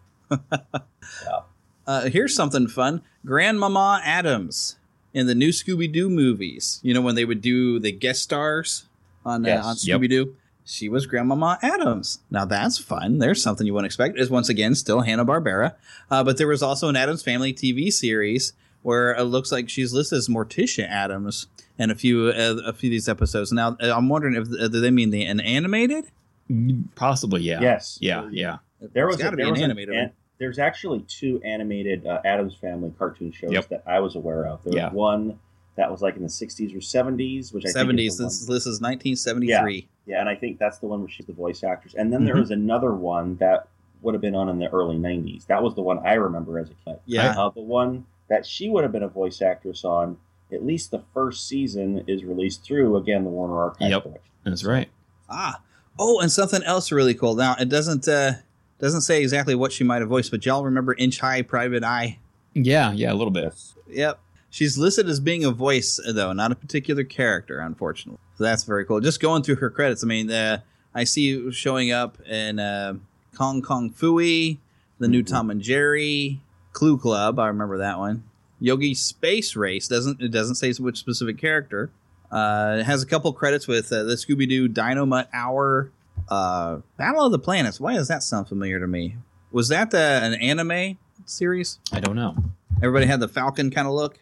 [1.87, 4.77] Uh, here's something fun: Grandmama Addams
[5.13, 6.81] in the new Scooby Doo movies.
[6.83, 8.87] You know when they would do the guest stars
[9.27, 9.65] on Yes.
[9.65, 10.37] uh, on Scooby Doo.
[10.65, 12.21] She was Grandmama Addams.
[12.31, 13.19] Now that's fun.
[13.19, 14.19] There's something you wouldn't expect.
[14.19, 15.75] Is once again still Hanna Barbera,
[16.11, 18.53] uh, but there was also an Addams Family TV series
[18.83, 21.47] where it looks like she's listed as Morticia Addams
[21.79, 23.51] in a few uh, a few of these episodes.
[23.53, 26.07] Now uh, I'm wondering if uh, do they mean the an animated
[26.95, 27.61] Possibly, yeah.
[27.61, 27.99] Yes.
[28.01, 28.59] Yeah, yeah.
[28.81, 30.05] There was gotta a, be there an was animated one.
[30.05, 33.69] an- there's actually two animated uh, Addams Family cartoon shows Yep.
[33.69, 34.63] that I was aware of.
[34.65, 34.87] There Yeah.
[34.89, 35.39] was one
[35.77, 38.13] that was like in the 60s or 70s, which I think Seventies.
[38.15, 39.89] is This, this is 1973.
[40.07, 41.95] Yeah, yeah, and I think that's the one where she's the voice actress.
[41.95, 42.41] And then there Mhm.
[42.41, 43.69] was another one that
[44.03, 45.47] would have been on in the early 90s.
[45.47, 46.99] That was the one I remember as a kid.
[47.07, 47.35] Yeah.
[47.39, 50.19] Uh, the one that she would have been a voice actress on,
[50.53, 54.03] at least the first season is released through, again, the Warner Archive Yep.
[54.03, 54.31] collection.
[54.45, 54.89] That's right.
[55.31, 55.61] Ah.
[55.99, 57.35] Oh, and something else really cool.
[57.35, 58.33] Now it doesn't uh
[58.81, 62.19] doesn't say exactly what she might have voiced, but y'all remember Inch High Private Eye?
[62.55, 63.55] Yeah, yeah, a little bit.
[63.89, 64.19] Yep.
[64.53, 68.21] She's listed as being a voice, though, not a particular character, unfortunately.
[68.37, 69.01] So that's very cool.
[69.01, 70.61] Just going through her credits, I mean, uh,
[70.95, 72.97] I see you showing up in uh,
[73.39, 74.59] Hong Kong Phooey,
[74.99, 76.43] the new Tom and Jerry,
[76.75, 77.39] Clue Club.
[77.39, 78.25] I remember that one.
[78.61, 81.91] Yogi Space Race doesn't it doesn't say which specific character.
[82.31, 85.91] Uh, it has a couple credits with uh, the Scooby Doo Dynamite Hour,
[86.29, 87.81] uh, Battle of the Planets.
[87.81, 89.17] Why does that sound familiar to me?
[89.51, 91.79] Was that uh, an anime series?
[91.91, 92.37] I don't know.
[92.83, 94.19] Everybody had the Falcon kind of look.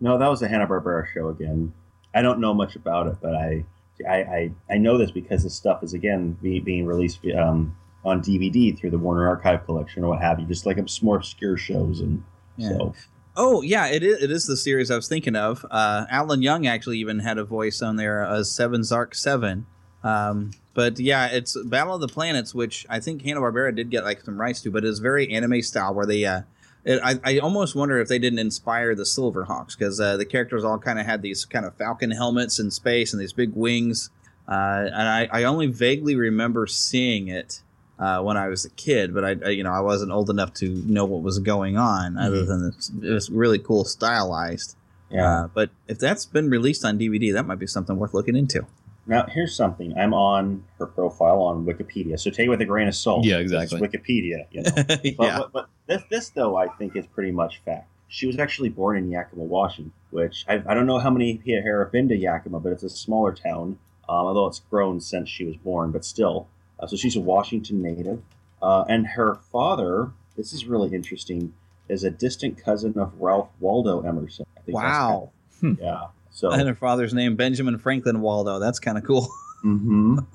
[0.00, 1.72] No, that was the Hanna Barbera show again.
[2.14, 3.64] I don't know much about it, but I,
[4.08, 8.22] I, I, I know this because this stuff is again be, being released um, on
[8.22, 10.46] DVD through the Warner Archive collection or what have you.
[10.46, 12.22] Just like some more obscure shows, and
[12.56, 12.68] Yeah.
[12.68, 12.94] so
[13.36, 14.22] Oh yeah, it is.
[14.22, 15.64] It is the series I was thinking of.
[15.70, 19.66] Uh, Alan Young actually even had a voice on there as Seven Zark Seven.
[20.02, 24.02] Um, but yeah, it's Battle of the Planets, which I think Hanna Barbera did get
[24.02, 26.24] like some rights to, but it's very anime style where they.
[26.24, 26.42] Uh,
[26.84, 30.64] it, I, I almost wonder if they didn't inspire the Silverhawks because uh, the characters
[30.64, 34.10] all kind of had these kind of falcon helmets in space and these big wings.
[34.48, 37.62] Uh, and I, I only vaguely remember seeing it
[37.98, 40.54] uh, when I was a kid, but I, I, you know, I wasn't old enough
[40.54, 42.46] to know what was going on, other Mhm.
[42.48, 44.74] than it's, it was really cool, stylized.
[45.10, 45.42] Yeah.
[45.44, 48.64] Uh, but if that's been released on DVD, that might be something worth looking into.
[49.10, 49.98] Now, here's something.
[49.98, 53.26] I'm on her profile on Wikipedia, so take it with a grain of salt.
[53.26, 53.80] Yeah, It's exactly.
[53.86, 54.70] Wikipedia, you know.
[54.86, 55.38] But, Yeah.
[55.38, 57.88] but, but this, this, though, I think is pretty much fact.
[58.06, 61.82] She was actually born in Yakima, Washington, which I, I don't know how many here
[61.82, 65.44] have been to Yakima, but it's a smaller town, um, although it's grown since she
[65.44, 66.46] was born, but still.
[66.78, 68.22] Uh, so she's a Washington native.
[68.62, 71.52] Uh, and her father, this is really interesting,
[71.88, 74.46] is a distant cousin of Ralph Waldo Emerson.
[74.56, 75.30] I think that's Wow.
[75.60, 76.06] kind of- yeah.
[76.30, 78.58] So And her father's name, Benjamin Franklin Waldo.
[78.58, 79.28] That's kind of cool.
[79.62, 80.18] hmm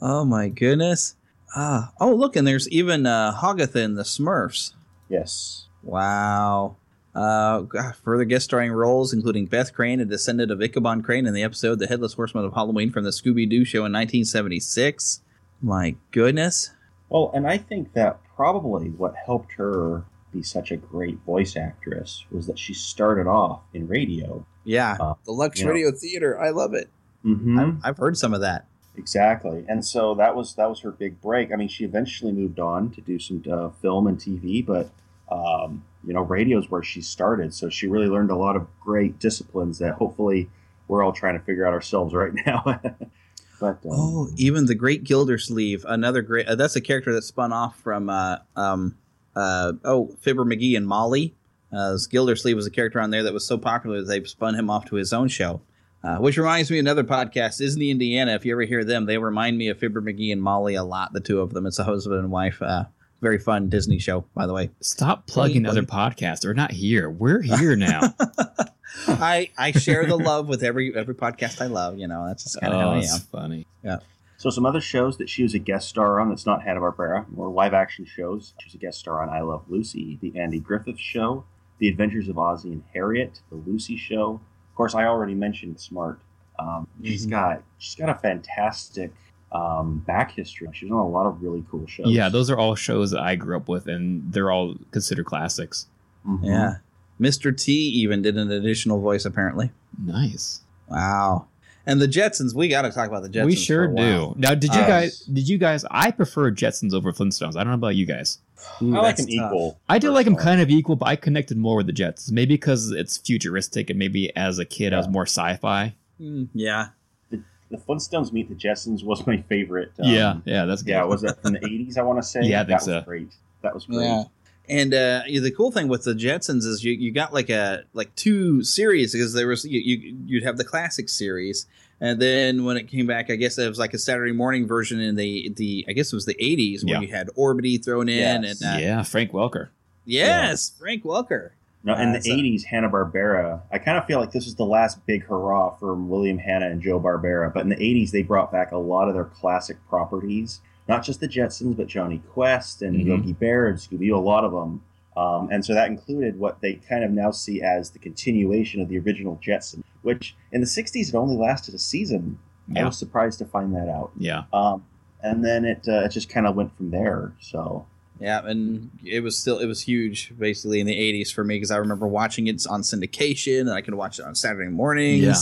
[0.00, 1.16] Oh my goodness.
[1.56, 4.74] Ah, oh look, and there's even uh, Hogathin, the Smurfs.
[5.08, 5.66] Yes.
[5.82, 6.76] Wow.
[7.14, 7.64] Uh,
[8.04, 11.80] further guest starring roles, including Beth Crane, a descendant of Ichabod Crane in the episode
[11.80, 15.22] The Headless Horseman of Halloween from the Scooby Doo show in 1976.
[15.60, 16.70] My goodness.
[17.08, 22.24] Well, and I think that probably what helped her be such a great voice actress
[22.30, 24.44] was that she started off in radio.
[24.64, 24.96] Yeah.
[25.00, 25.72] Uh, the Lux you know.
[25.72, 26.38] Radio Theater.
[26.40, 26.88] I love it.
[27.24, 27.58] Mm-hmm.
[27.58, 28.66] I've, I've heard some of that.
[28.96, 31.52] Exactly, and so that was that was her big break.
[31.52, 34.90] I mean, she eventually moved on to do some uh, film and TV, but
[35.30, 37.54] um, you know, radio is where she started.
[37.54, 40.50] So she really learned a lot of great disciplines that hopefully
[40.88, 42.62] we're all trying to figure out ourselves right now.
[43.60, 46.48] but um, Oh, even the Great Gildersleeve, another great.
[46.48, 48.96] Uh, that's a character that spun off from uh, um,
[49.38, 51.34] uh, oh Fibber McGee and Molly.
[51.72, 54.70] Uh, Gildersleeve was a character on there that was so popular that they spun him
[54.70, 55.60] off to his own show.
[56.02, 58.32] Uh, which reminds me of another podcast, Disney Indiana.
[58.32, 61.12] If you ever hear them, they remind me of Fibber McGee and Molly a lot.
[61.12, 61.66] The two of them.
[61.66, 62.62] It's a husband and wife.
[62.62, 62.84] Uh,
[63.20, 64.70] very fun Disney show, by the way.
[64.80, 66.40] Stop plugging other podcasts.
[66.40, 67.10] They're not here.
[67.10, 68.14] We're here now.
[69.06, 71.98] I I share the love with every every podcast I love.
[71.98, 73.20] You know, that's just kind of how oh, I that's am.
[73.20, 73.66] funny.
[73.82, 73.98] Yeah.
[74.38, 77.28] So some other shows that she was a guest star on that's not Hanna Barbera,
[77.30, 78.54] more live action shows.
[78.60, 81.44] She was a guest star on I Love Lucy, The Andy Griffith Show,
[81.78, 84.34] The Adventures of Ozzie and Harriet, The Lucy Show.
[84.70, 86.20] Of course, I already mentioned Smart.
[86.58, 87.30] Um, She's Mhm.
[87.30, 89.12] got she's got a fantastic
[89.50, 90.68] um, back history.
[90.74, 92.08] She's on a lot of really cool shows.
[92.10, 95.86] Yeah, those are all shows that I grew up with, and they're all considered classics.
[96.26, 96.44] Mhm.
[96.44, 96.74] Yeah.
[97.20, 97.56] Mr.
[97.56, 99.70] T even did an additional voice, apparently.
[100.04, 100.60] Nice.
[100.88, 101.46] Wow.
[101.88, 103.46] And the Jetsons, we got to talk about the Jetsons.
[103.46, 104.34] we for sure a while.
[104.34, 104.40] do.
[104.40, 105.20] Now, did you Uh, guys?
[105.20, 105.84] Did you guys?
[105.90, 107.56] I prefer Jetsons over Flintstones.
[107.56, 108.38] I don't know about you guys.
[108.82, 109.80] Ooh, I like that's them equal.
[109.88, 112.30] I did like them kind of equal, but I connected more with the Jetsons.
[112.30, 115.94] Maybe because it's futuristic, and maybe as a kid I was more sci-fi.
[116.20, 116.88] Mm, yeah.
[117.30, 119.92] The, the Flintstones Meet the Jetsons was my favorite.
[119.98, 120.90] um, yeah, yeah, that's good.
[120.92, 122.40] Yeah, was it from the 80s, I want to say?
[122.42, 122.94] Yeah, I think that so.
[122.96, 123.32] was great.
[123.62, 124.04] That was great.
[124.04, 124.24] Yeah.
[124.68, 128.14] And uh, the cool thing with the Jetsons is you, you got like a like
[128.16, 131.66] two series because there was you, you you'd have the classic series
[132.00, 135.00] and then when it came back I guess it was like a Saturday morning version
[135.00, 137.00] in the the I guess it was the 80s when Yeah.
[137.00, 138.60] you had Orbity thrown in Yes.
[138.60, 139.68] and uh, yeah, Frank Welker.
[140.04, 141.50] yes Frank Welker
[141.84, 143.60] No, in Uh, the so- '80s, Hanna Barbera.
[143.72, 146.82] I kind of feel like this was the last big hurrah from William Hanna and
[146.82, 147.52] Joe Barbera.
[147.54, 151.20] But in the '80s, they brought back a lot of their classic properties, not just
[151.20, 153.06] the Jetsons, but Jonny Quest and Mhm.
[153.06, 154.16] Yogi Bear and Scooby Doo.
[154.16, 154.80] A lot of them,
[155.16, 158.88] um, and so that included what they kind of now see as the continuation of
[158.88, 162.38] the original Jetson, which in the '60s it only lasted a season.
[162.76, 164.10] I was surprised to find that out.
[164.18, 164.42] Yeah.
[164.52, 164.82] Um,
[165.22, 167.32] and then it uh, it just kind of went from there.
[167.40, 167.86] So
[168.20, 171.70] Yeah, and it was still it was huge basically in the '80s for me because
[171.70, 175.22] I remember watching it on syndication and I could watch it on Saturday mornings.
[175.22, 175.34] Yeah.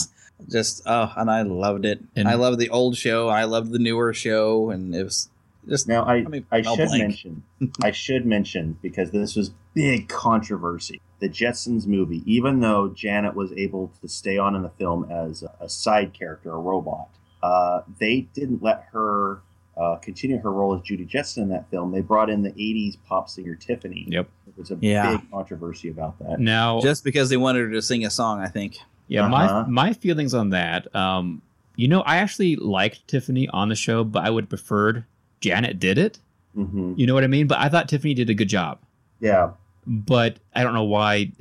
[0.51, 2.03] Just oh, and I loved it.
[2.15, 3.29] And- I loved the old show.
[3.29, 5.29] I loved the newer show, and it was
[5.69, 6.99] just Now I mean, I should Blanc.
[7.03, 7.43] mention
[7.83, 11.01] I should mention because this was big controversy.
[11.21, 15.43] The Jetsons movie, even though Janet was able to stay on in the film as
[15.43, 17.09] a, a side character, a robot,
[17.43, 19.41] uh, they didn't let her
[19.79, 21.93] uh, continue her role as Judy Jetson in that film.
[21.93, 24.05] They brought in the '80s pop singer Tiffany.
[24.09, 24.29] Yep.
[24.47, 25.17] There was a Yeah.
[25.17, 26.39] big controversy about that.
[26.41, 28.41] Now, just because they wanted her to sing a song.
[28.41, 28.77] I think.
[29.09, 29.65] Yeah, Uh-huh.
[29.69, 30.95] my my feelings on that.
[30.95, 31.41] Um,
[31.77, 35.05] you know, I actually liked Tiffany on the show, but I would have preferred
[35.41, 36.19] Janet did it.
[36.55, 37.47] hmm You know what I mean?
[37.47, 38.79] But I thought Tiffany did a good job.
[39.21, 39.51] Yeah,
[39.87, 41.33] But I don't know why.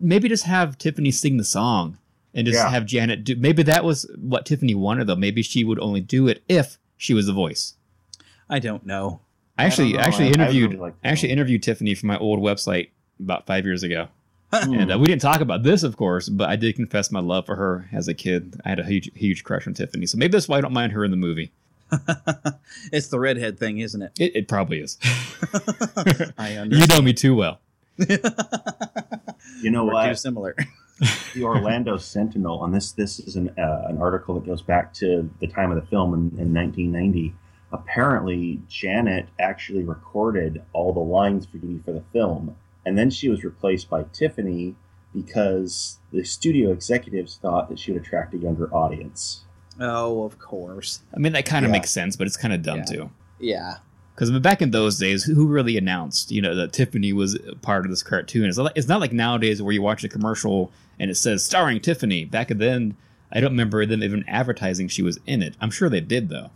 [0.00, 1.98] Maybe just have Tiffany sing the song
[2.34, 2.70] and just Yeah.
[2.70, 3.36] have Janet do.
[3.36, 5.16] Maybe that was what Tiffany wanted, though.
[5.16, 7.74] Maybe she would only do it if she was the voice.
[8.48, 9.20] I don't know.
[9.58, 10.06] I actually don't know.
[10.06, 11.32] actually I- I interviewed really liked I actually that.
[11.34, 12.88] interviewed Tiffany for my old website
[13.20, 14.08] about five years ago.
[14.54, 14.74] Hmm.
[14.74, 17.46] And uh, we didn't talk about this, of course, but I did confess my love
[17.46, 18.60] for her as a kid.
[18.66, 20.92] I had a huge, huge crush on Tiffany, so maybe that's why I don't mind
[20.92, 21.52] her in the movie.
[22.92, 24.12] It's the redhead thing, isn't it?
[24.18, 24.98] It, it probably is.
[26.38, 27.60] I you know me too well.
[27.98, 30.08] you know We're what?
[30.08, 30.56] too similar.
[31.34, 35.30] the Orlando Sentinel, and this this is an uh, an article that goes back to
[35.40, 37.34] the time of the film in, in 1990.
[37.72, 43.28] Apparently, Janet actually recorded all the lines for Judy for the film, and then she
[43.28, 44.74] was replaced by Tiffany
[45.14, 49.44] because the studio executives thought that she would attract a younger audience.
[49.82, 51.00] Oh, of course.
[51.14, 51.78] I mean, that kind of Yeah.
[51.78, 52.84] makes sense, but it's kind of dumb Yeah.
[52.84, 53.10] too.
[53.40, 53.74] Yeah.
[54.14, 57.84] Because back in those days, who really announced, you know, that Tiffany was a part
[57.84, 58.44] of this cartoon?
[58.48, 60.70] It's not, it's not like nowadays where you watch a commercial
[61.00, 62.24] and it says starring Tiffany.
[62.24, 62.94] Back then,
[63.32, 65.54] I don't remember them even advertising she was in it.
[65.60, 66.50] I'm sure they did though.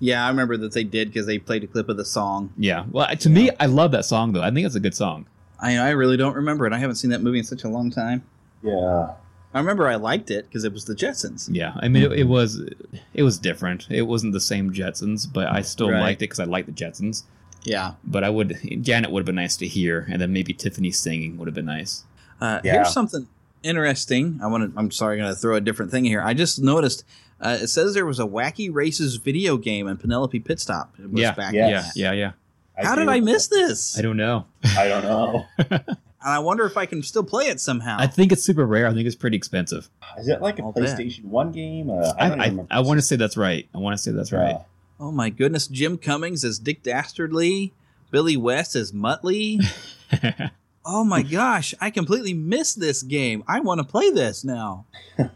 [0.00, 2.52] Yeah, I remember that they did because they played a clip of the song.
[2.58, 2.84] Yeah.
[2.90, 4.42] Well, to me, I love that song though.
[4.42, 5.26] I think it's a good song.
[5.60, 6.72] I I really don't remember it.
[6.72, 8.22] I haven't seen that movie in such a long time.
[8.62, 9.10] Yeah,
[9.54, 11.48] I remember I liked it because it was the Jetsons.
[11.50, 12.60] Yeah, I mean, it, it was
[13.14, 13.86] it was different.
[13.90, 16.00] It wasn't the same Jetsons, but I still Right.
[16.00, 17.22] liked it because I liked the Jetsons.
[17.62, 17.92] Yeah.
[18.04, 21.38] But I would Janet would have been nice to hear, and then maybe Tiffany singing
[21.38, 22.04] would have been nice.
[22.40, 22.72] Uh, Yeah.
[22.74, 23.26] Here's something
[23.62, 24.38] interesting.
[24.42, 24.78] I want to.
[24.78, 26.20] I'm sorry, I'm going to throw a different thing here.
[26.20, 27.04] I just noticed.
[27.40, 30.88] Uh, it says there was a Wacky Races video game in Penelope Pitstop.
[30.98, 31.92] It was Yeah, Yes.
[31.96, 32.32] yeah, yeah,
[32.76, 32.84] yeah.
[32.84, 33.98] How did I miss this?
[33.98, 34.46] I don't know.
[34.76, 35.46] I don't know.
[36.24, 37.96] And I wonder if I can still play it somehow.
[37.98, 38.86] I think it's super rare.
[38.86, 39.90] I think it's pretty expensive.
[40.18, 40.84] Is it like a I'll bet.
[40.84, 41.90] PlayStation One game?
[41.90, 42.66] Uh, I I I.
[42.70, 43.68] I, want to say that's right.
[43.74, 44.56] I want to say that's right.
[44.98, 45.66] oh my goodness!
[45.66, 47.74] Jim Cummings as Dick Dastardly,
[48.10, 49.62] Billy West as Muttley.
[50.86, 51.74] oh my gosh!
[51.78, 53.44] I completely missed this game.
[53.46, 54.86] I want to play this now.
[55.18, 55.28] I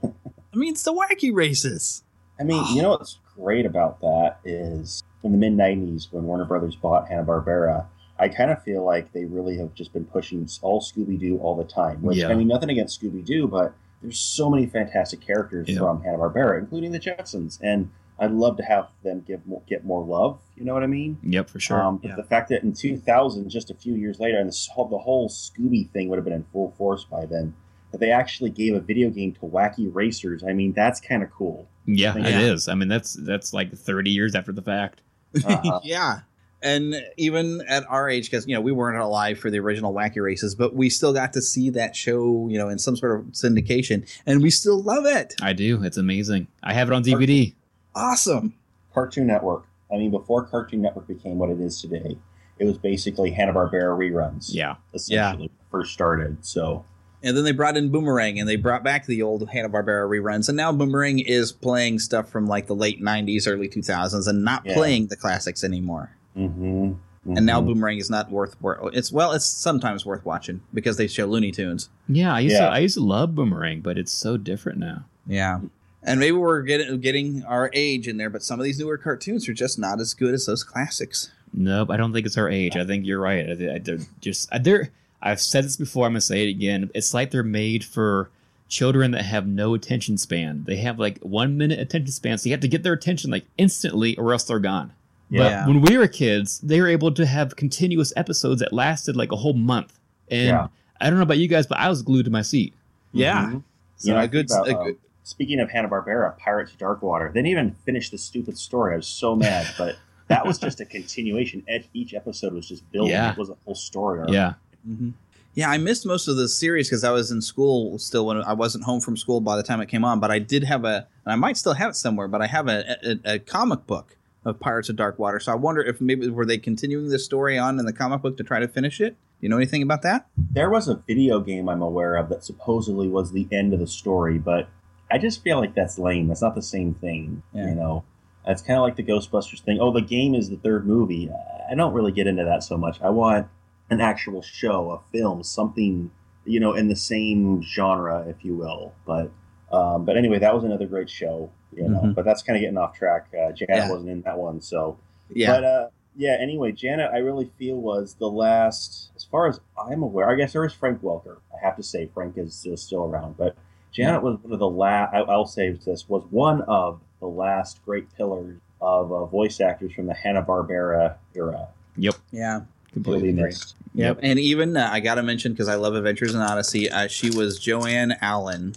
[0.55, 2.03] mean, it's the Wacky Races.
[2.41, 6.47] I mean, you know what's great about that is in the mid '90s when Warner
[6.47, 7.85] Brothers bought Hanna Barbera.
[8.19, 11.55] I kind of feel like they really have just been pushing all Scooby Doo all
[11.57, 12.03] the time.
[12.03, 12.29] Which Yeah.
[12.29, 15.79] I mean, nothing against Scooby Doo, but there's so many fantastic characters Yeah.
[15.79, 17.91] from Hanna Barbera, including the Jetsons, and
[18.21, 20.41] I'd love to have them give more, get more love.
[20.57, 21.19] You know what I mean?
[21.23, 21.81] Yep, for sure.
[21.81, 24.87] Um, but the fact that in 2000, just a few years later, and this whole,
[24.89, 27.55] the whole Scooby thing would have been in full force by then,
[27.93, 30.43] that they actually gave a video game to Wacky Racers.
[30.43, 31.69] I mean, that's kind of cool.
[31.87, 32.41] yeah, it Yeah.
[32.53, 32.67] is.
[32.69, 35.01] I mean, that's that's like 30 years after the fact.
[35.45, 35.81] Uh-huh.
[35.85, 36.21] yeah.
[36.63, 40.21] And even at our age, because you know we weren't alive for the original Wacky
[40.23, 43.27] Races, but we still got to see that show, you know, in some sort of
[43.27, 45.35] syndication, and we still love it.
[45.41, 45.83] I do.
[45.85, 46.49] It's amazing.
[46.63, 47.55] I have it on DVD.
[47.95, 48.55] Awesome.
[48.93, 49.65] Cartoon Network.
[49.93, 52.19] I mean, before Cartoon Network became what it is today,
[52.59, 54.49] it was basically Hanna Barbera reruns.
[54.53, 54.77] Yeah.
[54.93, 56.45] essentially first started.
[56.45, 56.85] So
[57.23, 60.49] And then they brought in Boomerang, and they brought back the old Hanna Barbera reruns,
[60.49, 64.67] and now Boomerang is playing stuff from like the late '90s, early 2000s, and not
[64.67, 64.75] Yeah.
[64.75, 66.11] playing the classics anymore.
[66.47, 66.93] Hmm
[67.27, 68.57] And now Boomerang is not worth.
[68.95, 71.91] It's well, it's sometimes worth watching because they show Looney Tunes.
[72.09, 72.67] Yeah, I used Yeah.
[72.67, 75.05] to I used to love Boomerang, but it's so different now.
[75.27, 75.61] Yeah.
[76.03, 79.49] And maybe we're getting getting our age in there, but some of these newer cartoons
[79.49, 81.31] are just not as good as those classics.
[81.53, 82.77] Nope, I don't think it's our age.
[82.77, 83.47] I think you're right.
[83.49, 84.91] I- I- They're just they're.
[85.21, 86.07] I've said this before.
[86.07, 86.89] I'm gonna say it again.
[86.95, 88.31] It's like they're made for
[88.69, 90.63] children that have no attention span.
[90.67, 93.45] They have like one minute attention span, so you have to get their attention like
[93.59, 94.93] instantly, or else they're gone.
[95.31, 95.65] Yeah.
[95.67, 99.33] But when we were kids, they were able to have continuous episodes that lasted like
[99.33, 99.99] a whole month.
[100.31, 100.69] And Yeah.
[101.01, 102.75] I don't know about you guys, but I was glued to my seat.
[103.13, 103.47] Yeah.
[103.47, 103.63] Mhm.
[103.97, 106.73] So You know, a I good, about, a um, good speaking of Hanna Barbera, Pirates
[106.73, 107.29] of Darkwater.
[107.33, 108.95] They didn't even finish the stupid story.
[108.95, 109.97] I was so mad, but
[110.29, 111.63] that was just a continuation.
[111.69, 113.13] Each- Each episode was just building.
[113.13, 113.33] Yeah.
[113.33, 114.21] It was a full story.
[114.21, 114.31] arc.
[114.31, 114.55] Yeah.
[114.89, 115.13] Mhm.
[115.55, 118.53] Yeah, I missed most of the series because I was in school still when I
[118.53, 120.21] wasn't home from school by the time it came on.
[120.21, 122.29] But I did have a, and I might still have it somewhere.
[122.29, 125.41] But I have a, a, a comic book of Pirates of Dark Water.
[125.41, 128.37] So I wonder if maybe were they continuing this story on in the comic book
[128.37, 129.11] to try to finish it?
[129.11, 130.27] Do you know anything about that?
[130.37, 133.87] There was a video game I'm aware of that supposedly was the end of the
[133.87, 134.69] story, but
[135.11, 136.29] I just feel like that's lame.
[136.29, 137.43] That's not the same thing.
[137.53, 137.69] Yeah.
[137.69, 138.05] You know,
[138.47, 139.79] it's kind of like the Ghostbusters thing.
[139.81, 141.31] Oh, the game is the third movie.
[141.71, 143.01] I don't really get into that so much.
[143.03, 143.47] I want
[143.91, 146.11] an actual show, a film, something
[146.45, 148.93] you know in the same genre, if you will.
[149.07, 149.31] But
[149.73, 151.51] um, but anyway, that was another great show.
[151.75, 152.15] You know, Mhm.
[152.15, 153.27] but that's kind of getting off track.
[153.33, 153.91] Uh, Janet Yeah.
[153.91, 154.97] wasn't in that one, so
[155.35, 155.53] Yeah.
[155.53, 156.37] but uh, yeah.
[156.41, 160.31] Anyway, Janet, I really feel was the last, as far as I'm aware.
[160.31, 161.37] I guess there was Frank Welker.
[161.55, 163.55] I have to say Frank is still, still around, but
[163.93, 165.15] Janet was one of the last.
[165.15, 170.07] I'll say this was one of the last great pillars of uh, voice actors from
[170.07, 171.69] the Hanna Barbera era.
[171.97, 172.15] Yep.
[172.31, 172.61] Yeah.
[172.93, 173.49] Completely Really agree.
[173.51, 173.75] missed.
[173.95, 174.21] Yep.
[174.23, 176.89] And even uh, I got to mention because I love Adventures in Odyssey.
[176.91, 178.75] Uh, she was Joanne Allen,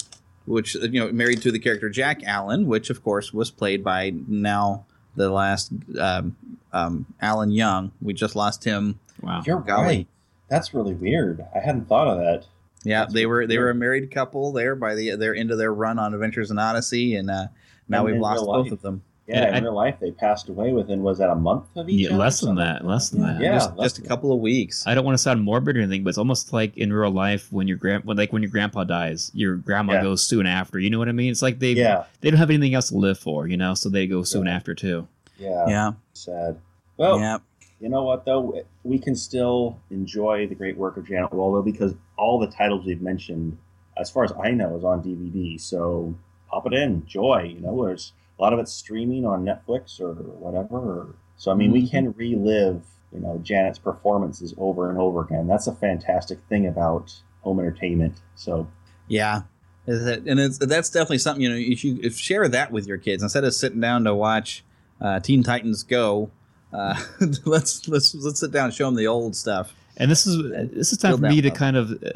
[0.52, 4.14] which you know married to the character Jack Allen, which of course was played by
[4.28, 4.86] now
[5.16, 6.36] the last um,
[6.74, 7.92] um, Alan Young.
[8.02, 9.00] We just lost him.
[9.22, 9.44] Wow.
[9.46, 9.86] You're Golly.
[9.86, 10.08] right.
[10.50, 11.46] That's really weird.
[11.56, 12.46] I hadn't thought of that.
[12.84, 13.64] Yeah, That's they were they weird.
[13.66, 17.16] were a married couple there by the they're into their run on Adventures in Odyssey,
[17.16, 17.48] and uh,
[17.88, 18.72] now And we've lost both life.
[18.72, 19.04] of them.
[19.32, 21.90] Yeah, And in I- real life, they passed away within was that a month of
[21.90, 22.02] each?
[22.02, 22.86] Yeah, other less than that.
[22.86, 23.42] Less than that.
[23.42, 24.86] Yeah, just, less just a couple of weeks.
[24.86, 27.48] I don't want to sound morbid or anything, but it's almost like in real life
[27.52, 30.04] when your grand, when, like when your grandpa dies, your grandma Yeah.
[30.04, 30.80] goes soon after.
[30.80, 31.32] You know what I mean?
[31.32, 32.04] It's like they Yeah.
[32.22, 34.56] they don't have anything else to live for, you know, so they go soon Yeah.
[34.56, 35.08] after too.
[35.40, 35.66] Yeah.
[35.68, 36.58] Yeah, Sad.
[36.98, 37.38] Well, yeah,
[37.80, 38.62] you know what though?
[38.84, 43.02] We can still enjoy the great work of Janet Waldo because all the titles we've
[43.02, 43.58] mentioned,
[43.98, 45.58] as far as I know, is on DVD.
[45.60, 46.14] So
[46.50, 47.54] pop it in, enjoy.
[47.56, 48.12] You know, there's
[48.42, 51.16] a lot of it's streaming on Netflix or whatever.
[51.38, 51.92] So I mean, we Mhm.
[51.92, 52.82] can relive,
[53.14, 55.46] you know, Janet's performances over and over again.
[55.48, 58.16] That's a fantastic thing about home entertainment.
[58.36, 58.68] So
[59.08, 59.44] yeah.
[59.88, 61.56] Is it, and it's that's definitely something you know.
[61.56, 64.64] If you if share that with your kids instead of sitting down to watch
[65.02, 66.30] uh, Teen Titans Go,
[66.72, 67.00] uh,
[67.46, 69.74] let's let's let's sit down and show them the old stuff.
[69.98, 70.38] And this is
[70.72, 71.58] this is time for me to love.
[71.58, 71.92] kind of.
[72.04, 72.12] Uh,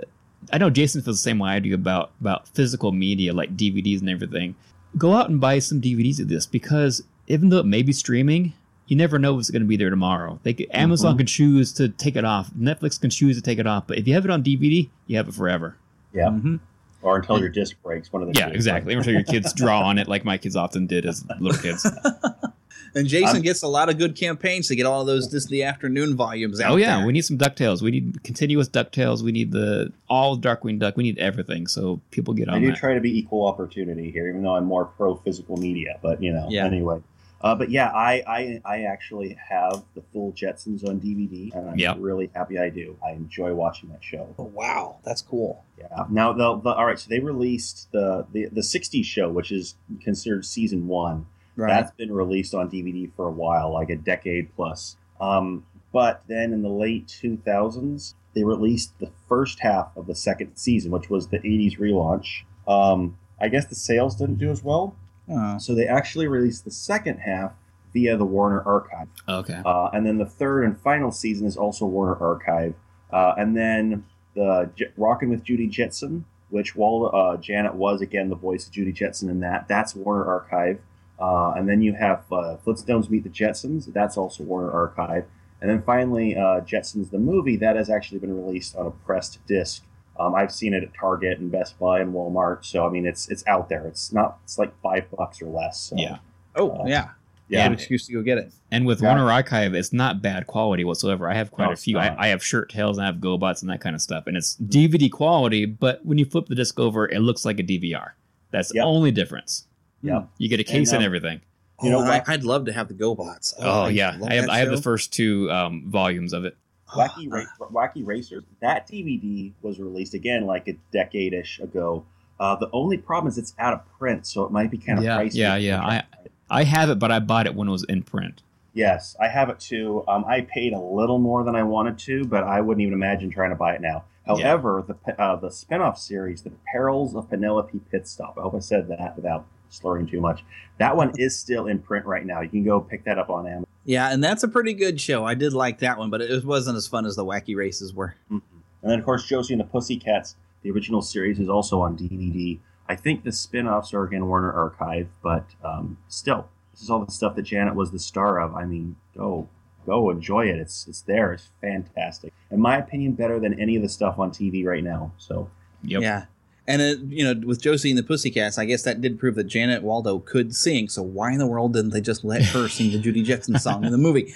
[0.54, 4.00] I know Jason feels the same way I do about about physical media like DVDs
[4.00, 4.54] and everything.
[4.98, 8.54] Go out and buy some DVDs of this because even though it may be streaming,
[8.88, 10.40] you never know what's going to be there tomorrow.
[10.44, 11.18] They could, Amazon Mhm.
[11.20, 12.52] can choose to take it off.
[12.54, 13.88] Netflix can choose to take it off.
[13.88, 15.76] But if you have it on DVD, you have it forever.
[16.14, 16.60] yeah, Mhm.
[17.02, 18.14] or until your disc breaks.
[18.14, 18.54] One of the Yeah, two.
[18.56, 18.94] exactly.
[18.94, 21.86] Until your kids draw on it like my kids often did as little kids.
[22.96, 26.16] And Jason I'm- gets a lot of good campaigns to get all those Disney afternoon
[26.16, 26.72] volumes out.
[26.72, 27.06] oh yeah, there.
[27.06, 27.82] we need some Ducktales.
[27.82, 29.22] We need continuous Ducktales.
[29.22, 30.96] We need the all Darkwing Duck.
[30.96, 31.68] We need everything.
[31.68, 32.56] So people get on.
[32.56, 32.78] I do that.
[32.78, 36.00] try to be equal opportunity here, even though I'm more pro physical media.
[36.02, 36.66] But you know, Yeah.
[36.66, 37.02] anyway.
[37.42, 41.78] Uh, but yeah, I, I I actually have the full Jetsons on DVD, and I'm
[41.78, 41.98] Yep.
[42.00, 42.96] really happy I do.
[43.06, 44.34] I enjoy watching that show.
[44.40, 45.64] Oh, wow, that's cool.
[45.78, 46.06] Yeah.
[46.10, 49.76] Now, the, the all right, so they released the the the '60s show, which is
[50.02, 51.26] considered season one.
[51.56, 51.70] Right.
[51.70, 54.98] That's been released on DVD for a while, like a decade plus.
[55.22, 60.56] Um, but then in the late 2000s, they released the first half of the second
[60.56, 62.44] season, which was the 80s relaunch.
[62.68, 64.96] Um, I guess the sales didn't do as well,
[65.30, 65.58] Oh.
[65.58, 67.54] so they actually released the second half
[67.94, 69.08] via the Warner Archive.
[69.30, 69.62] Okay.
[69.66, 72.76] Uh, and then the third and final season is also Warner Archive.
[73.12, 74.04] Uh, and then
[74.36, 78.74] the J- Rockin' with Judy Jetson, which while uh, Janet was again the voice of
[78.74, 80.80] Judy Jetson in that, that's Warner Archive.
[81.20, 85.26] Uh, and then you have uh, Flintstones Meet the Jetsons, that's also Warner Archive.
[85.62, 89.40] And then finally, uh, Jetsons the movie, that has actually been released on a pressed
[89.48, 89.84] disc.
[90.20, 93.28] Um, I've seen it at Target and Best Buy and Walmart, so I mean it's
[93.30, 93.86] it's out there.
[93.86, 95.80] It's not it's like five bucks or less.
[95.80, 96.20] So, Yeah.
[96.56, 97.10] Oh Uh, yeah,
[97.50, 97.68] yeah.
[97.68, 98.54] Good excuse to go get it.
[98.72, 99.10] And with Yeah.
[99.10, 101.30] Warner Archive, it's not bad quality whatsoever.
[101.30, 101.98] I have quite No, a few.
[101.98, 102.16] I.
[102.18, 104.26] I have Shirt Tales and I have GoBots and that kind of stuff.
[104.28, 107.64] And it's DVD quality, but when you flip the disc over, it looks like a
[107.64, 108.12] DVR.
[108.52, 109.68] That's the only difference.
[110.06, 110.30] Yep.
[110.38, 111.42] You get a case and, um, everything.
[111.84, 113.54] You know oh, I, I'd love to have the GoBots.
[113.60, 116.56] Oh, I yeah, I have I have the first two um, volumes of it.
[116.90, 118.44] Wacky, Ra- Wacky Racers.
[118.62, 122.06] That DVD was released again like a decade ish ago.
[122.40, 125.04] Uh, the only problem is it's out of print, so it might be kind of
[125.04, 125.36] Yeah, pricey.
[125.36, 125.82] yeah, yeah.
[125.82, 126.04] I
[126.50, 128.42] I have it, but I bought it when it was in print.
[128.74, 130.04] Yes, I have it too.
[130.08, 133.30] Um, I paid a little more than I wanted to, but I wouldn't even imagine
[133.32, 134.04] trying to buy it now.
[134.26, 138.38] However, the pe- uh, the spinoff series, The Perils of Penelope Pitstop.
[138.38, 140.44] I hope I said that without slurring too much.
[140.78, 142.42] That one is still in print right now.
[142.42, 143.66] You can go pick that up on Amazon.
[143.86, 145.26] Yeah, and that's a pretty good show.
[145.26, 148.16] I did like that one, but it wasn't as fun as the Wacky Races were.
[148.30, 148.42] No,
[148.82, 152.58] And then, of course, Josie and the Pussycats, the original series, is also on DVD.
[152.90, 157.04] I think the spin offs are again Warner Archive, but um, still, this is all
[157.06, 158.56] the stuff that Janet was the star of.
[158.56, 159.48] I mean, go
[159.86, 160.58] go enjoy it.
[160.58, 161.34] It's it's there.
[161.34, 162.34] It's fantastic.
[162.52, 165.12] In my opinion, better than any of the stuff on TV right now.
[165.18, 165.50] So,
[165.84, 166.26] Yeah.
[166.68, 169.44] And it, you know, with Josie and the Pussycats, I guess that did prove that
[169.44, 170.90] Janet Waldo could sing.
[170.90, 173.84] So why in the world didn't they just let her sing the Judy Jetson song
[173.86, 174.34] in the movie?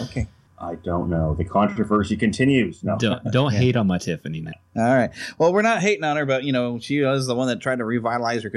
[0.00, 0.26] Okay.
[0.58, 1.34] I don't know.
[1.34, 2.84] The controversy continues.
[2.84, 3.58] No, Don't don't Yeah.
[3.58, 4.52] hate on my Tiffany now.
[4.76, 5.10] All right.
[5.38, 7.78] Well, we're not hating on her, but you know, she was the one that tried
[7.78, 8.52] to revitalize her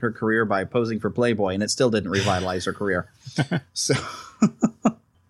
[0.00, 3.08] her career by posing for Playboy, and it still didn't revitalize her career.
[3.74, 3.94] So,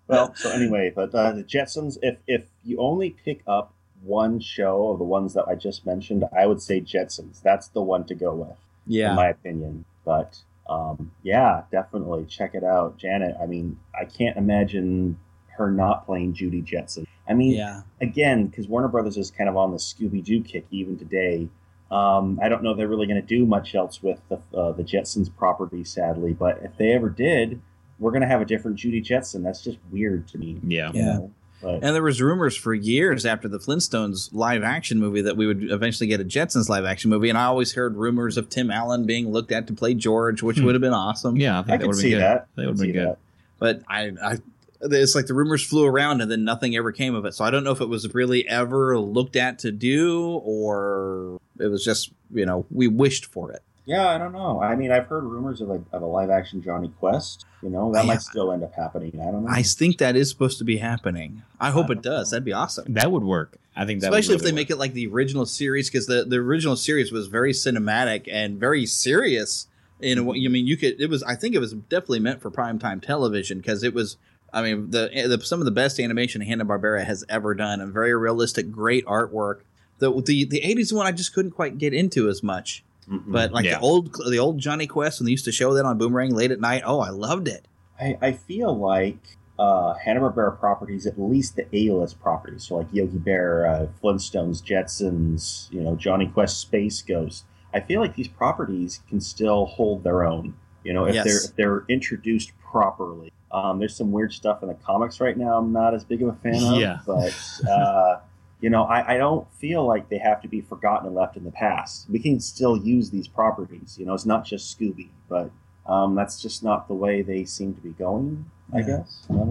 [0.06, 3.72] Well, so anyway, but uh, the Jetsons, if if you only pick up
[4.04, 7.40] one show of the ones that I just mentioned, I would say Jetsons.
[7.42, 9.10] That's the one to go with, Yeah.
[9.10, 9.84] in my opinion.
[10.04, 10.38] But
[10.68, 13.36] um, yeah, definitely check it out, Janet.
[13.40, 15.18] I mean, I can't imagine
[15.56, 17.06] her not playing Judy Jetson.
[17.28, 17.82] I mean, Yeah.
[18.00, 21.48] again, because Warner Brothers is kind of on the Scooby Doo kick even today.
[21.90, 24.72] Um, I don't know if they're really going to do much else with the uh,
[24.72, 26.32] the Jetsons property, sadly.
[26.32, 27.60] But if they ever did,
[27.98, 29.42] we're going to have a different Judy Jetson.
[29.42, 30.58] That's just weird to me.
[30.66, 30.90] Yeah.
[30.94, 31.30] you know?
[31.62, 35.46] But and there was rumors for years after the Flintstones live action movie that we
[35.46, 38.70] would eventually get a Jetsons live action movie, and I always heard rumors of Tim
[38.70, 40.64] Allen being looked at to play George, which Hmm.
[40.66, 41.36] would have been awesome.
[41.36, 42.22] Yeah, I think I that could would have see been good.
[42.24, 42.46] that.
[42.56, 43.06] That would have been good.
[43.08, 43.18] that.
[43.58, 44.38] but I, I
[44.84, 47.34] it's like the rumors flew around and then nothing ever came of it.
[47.34, 51.68] So I don't know if it was really ever looked at to do or it
[51.68, 53.62] was just you know we wished for it.
[53.84, 54.62] Yeah, I don't know.
[54.62, 57.46] I mean, I've heard rumors of a, of a live action Jonny Quest.
[57.62, 58.12] You know, that Yeah.
[58.12, 59.12] might still end up happening.
[59.20, 59.50] I don't know.
[59.50, 61.42] I think that is supposed to be happening.
[61.60, 62.30] I hope it does.
[62.30, 62.92] That'd be awesome.
[62.94, 63.56] That would work.
[63.74, 66.24] I think that Especially would if they make it like the original series, because the,
[66.24, 69.66] the original series was very cinematic and very serious.
[70.00, 71.00] In a way, I mean, you could.
[71.00, 71.22] It was.
[71.22, 74.16] I think it was definitely meant for primetime television because it was.
[74.52, 77.92] I mean, the, the some of the best animation Hanna Barbera has ever done, and
[77.92, 79.60] very realistic, great artwork.
[79.98, 82.82] The the the eighties one I just couldn't quite get into as much.
[83.12, 83.24] Mhm.
[83.32, 83.78] But like Yeah.
[83.78, 86.50] the old the old Jonny Quest when they used to show that on Boomerang late
[86.50, 86.82] at night.
[86.86, 87.66] Oh, I loved it.
[88.00, 89.18] I, I feel like
[89.58, 93.86] uh, Hanna Barbera properties, at least the A list properties, so like Yogi Bear, uh,
[94.02, 97.44] Flintstones, Jetsons, you know, Jonny Quest, Space Ghost.
[97.74, 100.54] I feel like these properties can still hold their own.
[100.84, 101.24] You know, if Yes.
[101.24, 103.30] they're if they're introduced properly.
[103.52, 105.58] Um, there's some weird stuff in the comics right now.
[105.58, 106.98] I'm not as big of a fan of, Yeah.
[107.06, 107.34] but
[107.70, 108.16] uh,
[108.62, 111.44] you know, I, I don't feel like they have to be forgotten and left in
[111.44, 112.06] the past.
[112.08, 113.96] We can still use these properties.
[113.98, 115.50] You know, it's not just Scooby, but
[115.84, 118.46] um, that's just not the way they seem to be going.
[118.72, 118.86] I Yeah.
[118.98, 119.26] guess.
[119.30, 119.44] I.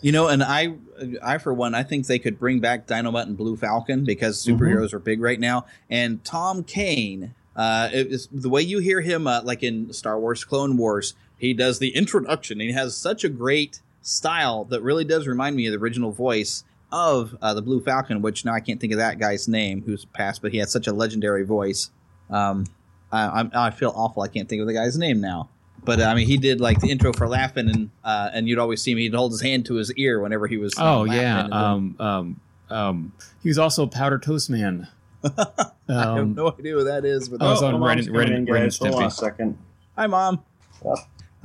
[0.00, 0.74] You know, and I,
[1.22, 4.62] I for one, I think they could bring back Dynomutt and Blue Falcon because Mm-hmm.
[4.64, 5.66] superheroes are big right now.
[5.90, 10.18] And Tom Kane, uh, it is, the way you hear him, uh, like in Star
[10.18, 12.60] Wars Clone Wars, he does the introduction.
[12.60, 16.10] And he has such a great style that really does remind me of the original
[16.12, 19.82] voice of uh, the Blue Falcon, which now I can't think of that guy's name
[19.84, 21.90] who's passed, but he had such a legendary voice.
[22.30, 22.66] Um,
[23.10, 24.22] I, I'm, I feel awful.
[24.22, 25.48] I can't think of the guy's name now.
[25.84, 28.58] But uh, I mean, he did like the intro for Laugh-In, and uh, and you'd
[28.60, 28.98] always see him.
[28.98, 30.78] He'd hold his hand to his ear whenever he was.
[30.78, 31.40] uh, Oh Laugh-In yeah.
[31.50, 32.40] Um, um,
[32.70, 33.12] um,
[33.42, 34.86] he was also Powder Toast Man.
[35.24, 35.46] I
[35.88, 37.28] have Um, no idea who that is.
[37.28, 38.78] But Oh, it's Oh, on my Ren- mom's Ren- coming and guys.
[38.78, 39.58] Hold on a second.
[39.96, 40.42] Hi, mom.
[40.84, 40.94] Yep.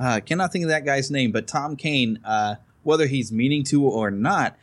[0.00, 2.54] Uh, cannot think of that guy's name, but Tom Kane, uh,
[2.84, 4.58] whether he's meaning to or not, s-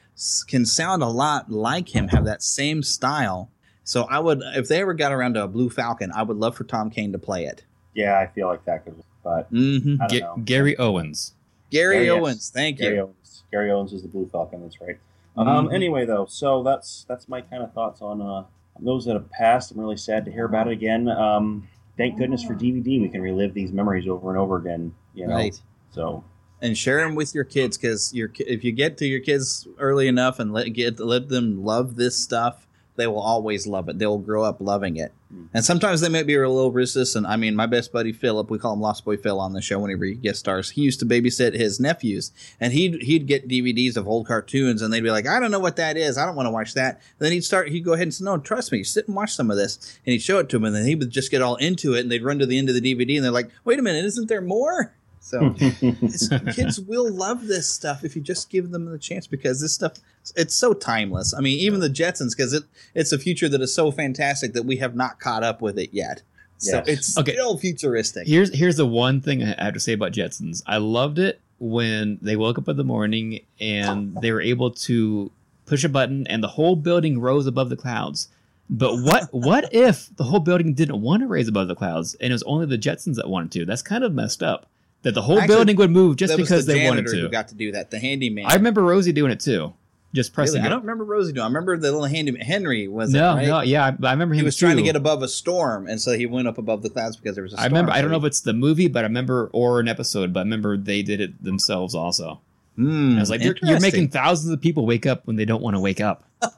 [0.48, 3.50] can sound a lot like him, have that same style.
[3.84, 6.56] So I would, if they ever got around to a Blue Falcon, I would love
[6.56, 7.64] for Tom Kane to play it.
[7.94, 9.02] Yeah, I feel like that could.
[9.24, 10.02] But Mm-hmm.
[10.02, 10.36] I don't Ga- know.
[10.44, 11.34] Gary Owens.
[11.72, 12.12] Gary yes.
[12.14, 13.02] Owens, thank Gary you.
[13.04, 13.44] Owens.
[13.52, 14.62] Gary Owens is the Blue Falcon.
[14.62, 14.98] That's right.
[15.38, 15.74] Um, Mhm.
[15.74, 19.30] Anyway, though, so that's that's my kind of thoughts on uh, on those that have
[19.32, 19.72] passed.
[19.72, 21.10] I'm really sad to hear about it again.
[21.10, 21.68] Um,
[21.98, 23.02] thank goodness for DVD.
[23.02, 24.94] We can relive these memories over and over again.
[25.14, 25.36] You know.
[25.36, 25.60] Right.
[25.92, 26.24] So
[26.62, 30.08] And share them with your kids because your if you get to your kids early
[30.08, 32.66] enough and let get let them love this stuff,
[32.96, 34.00] they will always love it.
[34.00, 35.12] They will grow up loving it.
[35.34, 35.46] Mm-hmm.
[35.54, 37.26] And sometimes they might be a little resistant.
[37.26, 39.80] I mean, my best buddy Philip, we call him Lost Boy Phil on the show
[39.80, 40.72] whenever he guest stars.
[40.72, 44.94] He used to babysit his nephews, and he'd he'd get DVDs of old cartoons, and
[44.94, 46.18] they'd be like, "I don't know what that is.
[46.18, 47.70] I don't want to watch that." then he'd start.
[47.70, 48.84] He'd go ahead and say, "No, trust me.
[48.84, 50.96] Sit and watch some of this." And he'd show it to him, and then he
[50.96, 53.18] would just get all into it, and they'd run to the end of the DVD,
[53.18, 54.94] and they're like, "Wait a minute, isn't there more?"
[55.26, 56.50] So hmm.
[56.52, 59.94] kids will love this stuff if you just give them the chance because this stuff
[60.36, 61.34] it's so timeless.
[61.34, 64.66] I mean, even the Jetsons because it it's a future that is so fantastic that
[64.66, 66.22] we have not caught up with it yet.
[66.60, 66.88] So Yes.
[66.88, 67.32] it's Okay.
[67.32, 68.28] still futuristic.
[68.28, 70.62] Here's here's the one thing I have to say about Jetsons.
[70.68, 75.32] I loved it when they woke up in the morning and they were able to
[75.66, 78.30] push a button and the whole building rose above the clouds.
[78.70, 82.30] But what what if the whole building didn't want to raise above the clouds and
[82.30, 83.66] it was only the Jetsons that wanted to?
[83.66, 84.68] That's kind of messed up.
[85.06, 87.16] That the whole Actually, building would move just because the they wanted to.
[87.16, 87.92] Who got to do that?
[87.92, 88.48] The handyman.
[88.48, 89.72] I remember Rosie doing it too.
[90.16, 90.56] Just pressing.
[90.56, 90.66] Really?
[90.66, 91.44] I don't remember Rosie doing.
[91.44, 93.48] I remember the little handy Henry was it, No, right?
[93.48, 94.40] no, yeah, I, I remember him.
[94.40, 96.90] He was trying to get above a storm, and so he went up above the
[96.90, 97.74] clouds because there was a I storm.
[97.74, 97.92] I remember.
[97.92, 100.34] I don't know if it's the movie, but I remember or an episode.
[100.34, 102.42] But I remember they did it themselves also.
[102.76, 105.62] Hmm, I was like, you're, you're making thousands of people wake up when they don't
[105.62, 106.24] want to wake up.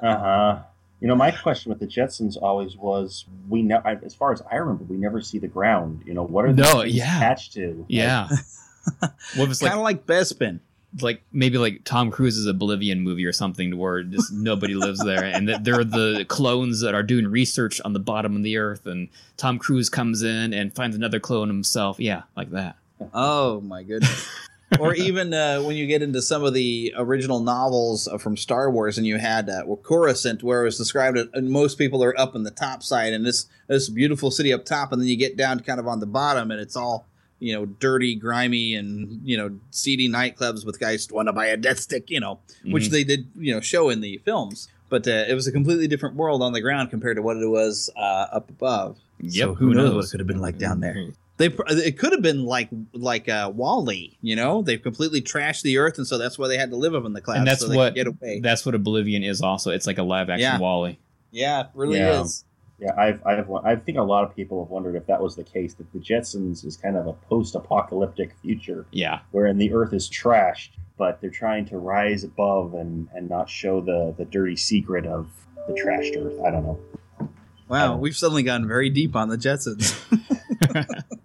[0.00, 0.58] Uh huh.
[1.00, 4.56] You know, my question with the Jetsons always was: we know, as far as I
[4.56, 6.02] remember, we never see the ground.
[6.04, 7.16] You know, what are No, these yeah.
[7.18, 7.84] attached to?
[7.88, 8.28] Yeah.
[9.00, 10.60] what if it's like kind of like Bespin?
[11.02, 15.48] like maybe like Tom Cruise's Oblivion movie or something, where just nobody lives there, and
[15.48, 19.08] that they're the clones that are doing research on the bottom of the earth, and
[19.36, 22.00] Tom Cruise comes in and finds another clone himself.
[22.00, 22.76] Yeah, like that.
[23.12, 24.28] Oh my goodness.
[24.78, 28.70] or even uh, when you get into some of the original novels uh, from Star
[28.70, 32.34] Wars, and you had uh, Coruscant, where it was described uh, most people are up
[32.34, 35.36] in the top side, and this this beautiful city up top, and then you get
[35.36, 37.06] down kind of on the bottom, and it's all
[37.40, 41.56] you know dirty, grimy, and you know seedy nightclubs with guys want to buy a
[41.56, 42.90] death stick, you know, which Mhm.
[42.90, 44.68] they did you know show in the films.
[44.90, 47.46] But uh, it was a completely different world on the ground compared to what it
[47.46, 48.96] was uh, up above.
[49.20, 49.94] Yep, So who, who knows, knows?
[49.96, 50.94] what it could have been like down there?
[51.38, 54.60] They it could have been like like uh, WALL-E, you know.
[54.62, 57.12] They've completely trashed the earth, and so that's why they had to live up in
[57.12, 57.38] the clouds.
[57.38, 58.40] and that's so what get away.
[58.40, 59.40] that's what Oblivion is.
[59.40, 60.58] Also, it's like a live action Yeah.
[60.58, 60.98] WALL-E.
[61.30, 62.20] Yeah, it really Yeah.
[62.22, 62.44] is.
[62.80, 65.42] Yeah, I've, I've, I think a lot of people have wondered if that was the
[65.42, 65.74] case.
[65.74, 70.68] That the Jetsons is kind of a post-apocalyptic future, Yeah, wherein the Earth is trashed,
[70.96, 75.28] but they're trying to rise above and, and not show the, the dirty secret of
[75.66, 76.40] the trashed Earth.
[76.46, 76.78] I don't know.
[77.68, 79.94] Wow, we've suddenly gotten very deep on the Jetsons.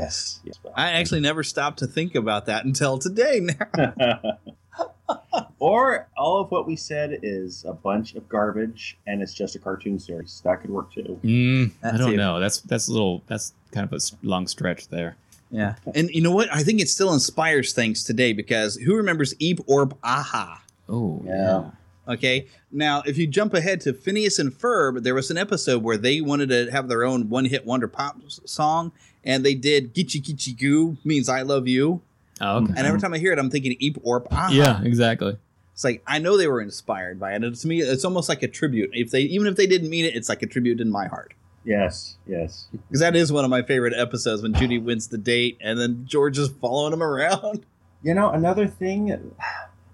[0.00, 0.58] Yes, yes.
[0.74, 3.40] I actually never stopped to think about that until today.
[3.50, 4.38] Now,
[5.58, 9.58] or all of what we said is a bunch of garbage, and it's just a
[9.58, 10.40] cartoon series.
[10.44, 11.18] That could work too.
[11.22, 12.16] mm, I don't too.
[12.16, 12.40] know.
[12.40, 13.22] That's that's a little.
[13.26, 15.16] That's kind of a long stretch there.
[15.50, 16.48] yeah, and you know what?
[16.52, 20.62] I think it still inspires things today because who remembers Eep Orb Aha?
[20.88, 21.70] Oh Yeah.
[22.08, 22.46] Okay.
[22.72, 26.20] Now, if you jump ahead to Phineas and Ferb, there was an episode where they
[26.20, 28.90] wanted to have their own one-hit wonder pop song,
[29.24, 32.02] and they did "Gitchy Gitchy Goo" means "I love you."
[32.40, 32.72] Oh, okay.
[32.76, 34.50] And every time I hear it, I'm thinking "Eep Orp." Aha.
[34.52, 35.36] yeah, exactly.
[35.72, 37.42] It's like I know they were inspired by it.
[37.44, 38.90] And to me, it's almost like a tribute.
[38.92, 41.34] If they, even if they didn't mean it, it's like a tribute in my heart.
[41.64, 42.68] Yes, yes.
[42.72, 46.04] Because that is one of my favorite episodes when Judy wins the date, and then
[46.06, 47.66] George is following him around.
[48.02, 49.34] You know, another thing.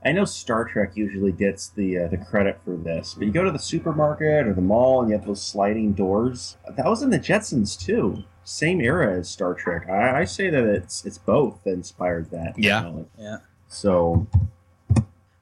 [0.04, 3.42] I know Star Trek usually gets the uh, the credit for this, but you go
[3.42, 6.56] to the supermarket or the mall and you have those sliding doors.
[6.76, 8.22] That was in the Jetsons too.
[8.48, 9.88] Same era as Star Trek.
[9.90, 12.54] I, I say that it's it's both that inspired that.
[12.56, 12.76] Yeah.
[12.82, 13.08] technology.
[13.18, 13.38] Yeah.
[13.66, 14.28] So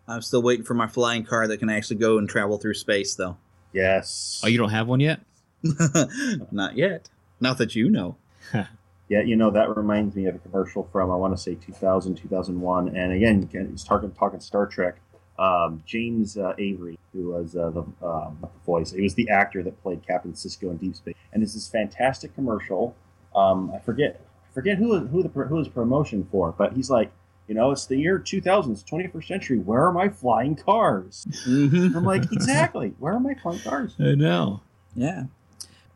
[0.09, 3.15] I'm still waiting for my flying car that can actually go and travel through space,
[3.15, 3.37] though.
[3.75, 4.41] yes.
[4.43, 5.21] Oh, you don't have one yet?
[6.51, 7.11] Not yet.
[7.41, 8.17] Not that you know.
[9.11, 12.15] Yeah, you know that reminds me of a commercial from I want to say 2000,
[12.15, 14.97] 2001, and again, again, he's talking talking Star Trek.
[15.39, 19.63] Um, James uh, Avery, who was uh, the, um, the voice, he was the actor
[19.63, 22.95] that played Captain Sisko in Deep Space, and it's this fantastic commercial.
[23.35, 24.21] Um, I forget
[24.51, 27.11] I forget who who the who his promotion for, but he's like,
[27.49, 29.59] you know, it's the year 2000, it's 21st century.
[29.59, 31.27] Where are my flying cars?
[31.47, 31.97] Mm-hmm.
[31.97, 32.95] I'm like, exactly.
[32.99, 33.95] Where are my flying cars?
[33.99, 34.61] I know.
[34.95, 35.25] Yeah.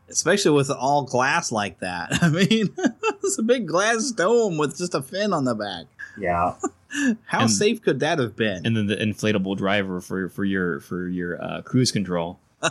[0.09, 2.09] Especially with all glass like that.
[2.21, 2.69] I mean,
[3.23, 5.85] it's a big glass dome with just a fin on the back.
[6.19, 6.55] Yeah.
[7.25, 8.65] How And- safe could that have been?
[8.65, 12.39] And then the inflatable driver for for your for your uh, cruise control.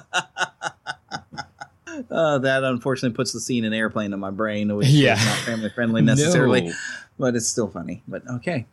[2.10, 5.14] Uh, that unfortunately puts the scene in airplane in my brain, which Yeah.
[5.18, 6.72] is not family friendly necessarily, No.
[7.18, 8.02] but it's still funny.
[8.06, 8.66] But okay,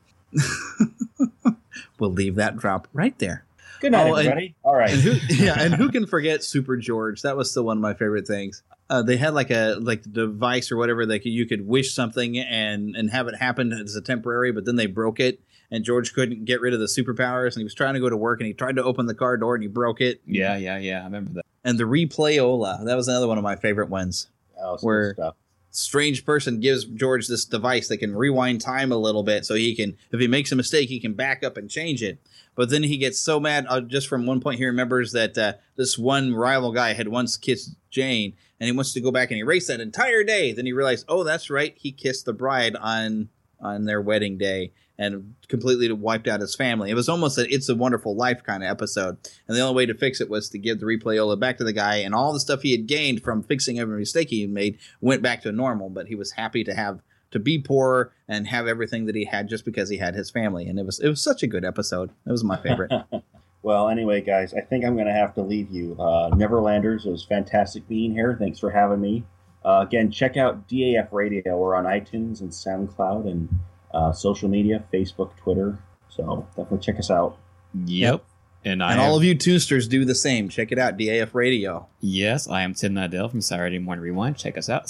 [1.97, 3.43] we'll leave that drop right there.
[3.85, 4.91] Good night, Oh, and- All right.
[4.91, 7.21] And who, yeah, and who can forget Super George?
[7.21, 8.63] That was still one of my favorite things.
[8.89, 12.95] Uh, they had like a like device or whatever that you could wish something and
[12.95, 15.39] and have it happen as a temporary, but then they broke it,
[15.71, 18.17] and George couldn't get rid of the superpowers, and he was trying to go to
[18.17, 20.21] work, and he tried to open the car door, and he broke it.
[20.25, 21.01] Yeah, yeah, yeah.
[21.01, 21.45] I remember that.
[21.63, 24.27] And the replayola, that was another one of my favorite ones.
[24.59, 25.35] Oh, Where- stuff.
[25.75, 29.75] Strange person gives George this device that can rewind time a little bit, so he
[29.75, 32.19] can, if he makes a mistake, he can back up and change it.
[32.55, 35.53] But then he gets so mad uh, just from one point he remembers that uh,
[35.75, 39.37] this one rival guy had once kissed Jane, and he wants to go back and
[39.37, 40.53] erase that entire day.
[40.53, 43.29] Then he realized, oh, that's right, he kissed the bride on
[43.59, 46.89] on their wedding day and completely wiped out his family.
[46.89, 49.17] It was almost a "It's a Wonderful Life" kind of episode,
[49.47, 51.73] and the only way to fix it was to give the replayola back to the
[51.73, 54.77] guy, and all the stuff he had gained from fixing every mistake he had made
[55.01, 55.89] went back to normal.
[55.89, 57.01] But he was happy to have
[57.31, 60.67] to be poor and have everything that he had just because he had his family,
[60.67, 62.09] and it was it was such a good episode.
[62.25, 62.91] It was my favorite.
[63.65, 65.95] Well, anyway, guys, I think I'm going to have to leave you.
[65.99, 68.37] Uh, Neverlanders, it was fantastic being here.
[68.39, 69.23] Thanks for having me.
[69.65, 71.57] Uh, again, check out DAF Radio.
[71.57, 73.49] We're on iTunes and SoundCloud and
[73.95, 75.79] uh, social media Facebook, Twitter.
[76.09, 77.37] So definitely check us out.
[77.85, 78.23] Yep.
[78.63, 80.49] And I And all have- of you Tunesters do the same.
[80.49, 81.87] Check it out, DAF Radio.
[82.01, 84.37] Yes, I am Tim Nydell from Saturday Morning Rewind.
[84.37, 84.87] Check us out,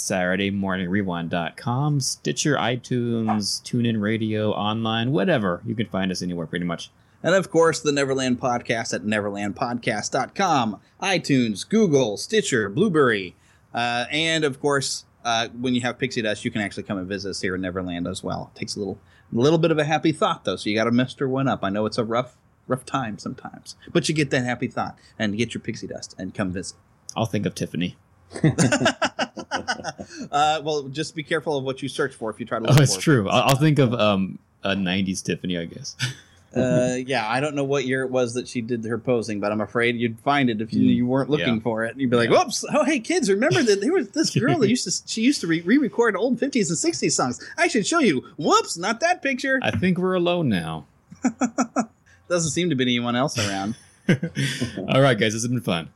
[0.86, 5.62] SaturdayMorningRewind.com, Stitcher, iTunes, TuneIn Radio, online, whatever.
[5.66, 6.90] You can find us anywhere pretty much.
[7.22, 13.34] And of course, the Neverland Podcast at neverlandpodcast.com, iTunes, Google, Stitcher, Blubrry.
[13.74, 17.08] Uh, and of course, uh, when you have Pixie Dust, you can actually come and
[17.08, 18.52] visit us here in Neverland as well.
[18.54, 18.98] It takes a little,
[19.34, 21.64] a little bit of a happy thought though, so you got to muster one up.
[21.64, 22.36] I know it's a rough,
[22.68, 26.32] rough time sometimes, but you get that happy thought and get your Pixie Dust and
[26.32, 26.76] come visit.
[27.16, 27.96] I'll think of Tiffany.
[30.30, 32.66] Uh, well, just be careful of what you search for if you try to.
[32.68, 33.02] Oh, it's for it.
[33.02, 33.28] true.
[33.28, 35.96] I'll, I'll think of um, a 90s Tiffany, I guess.
[36.56, 39.52] uh, yeah, I don't know what year it was that she did her posing, but
[39.52, 41.60] I'm afraid you'd find it if you, you weren't looking Yeah.
[41.60, 41.96] for it.
[41.96, 42.64] You'd be like, "Whoops!
[42.72, 45.46] Oh, hey, kids, remember that there was this girl that used to she used to
[45.46, 47.44] re- re-record old 50s and 60s songs.
[47.58, 48.24] I should show you.
[48.38, 48.76] Whoops!
[48.78, 49.60] Not that picture.
[49.62, 50.86] I think we're alone now.
[52.28, 53.76] Doesn't seem to be anyone else around.
[54.08, 55.88] All right, guys, this has been fun.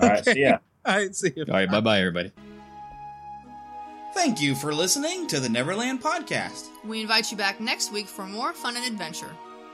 [0.00, 0.58] All right, see ya.
[0.84, 1.44] All right, see you.
[1.48, 2.32] All right, bye bye, everybody.
[4.14, 6.68] Thank you for listening to the Neverland Podcast.
[6.84, 9.30] We invite you back next week for more fun and adventure.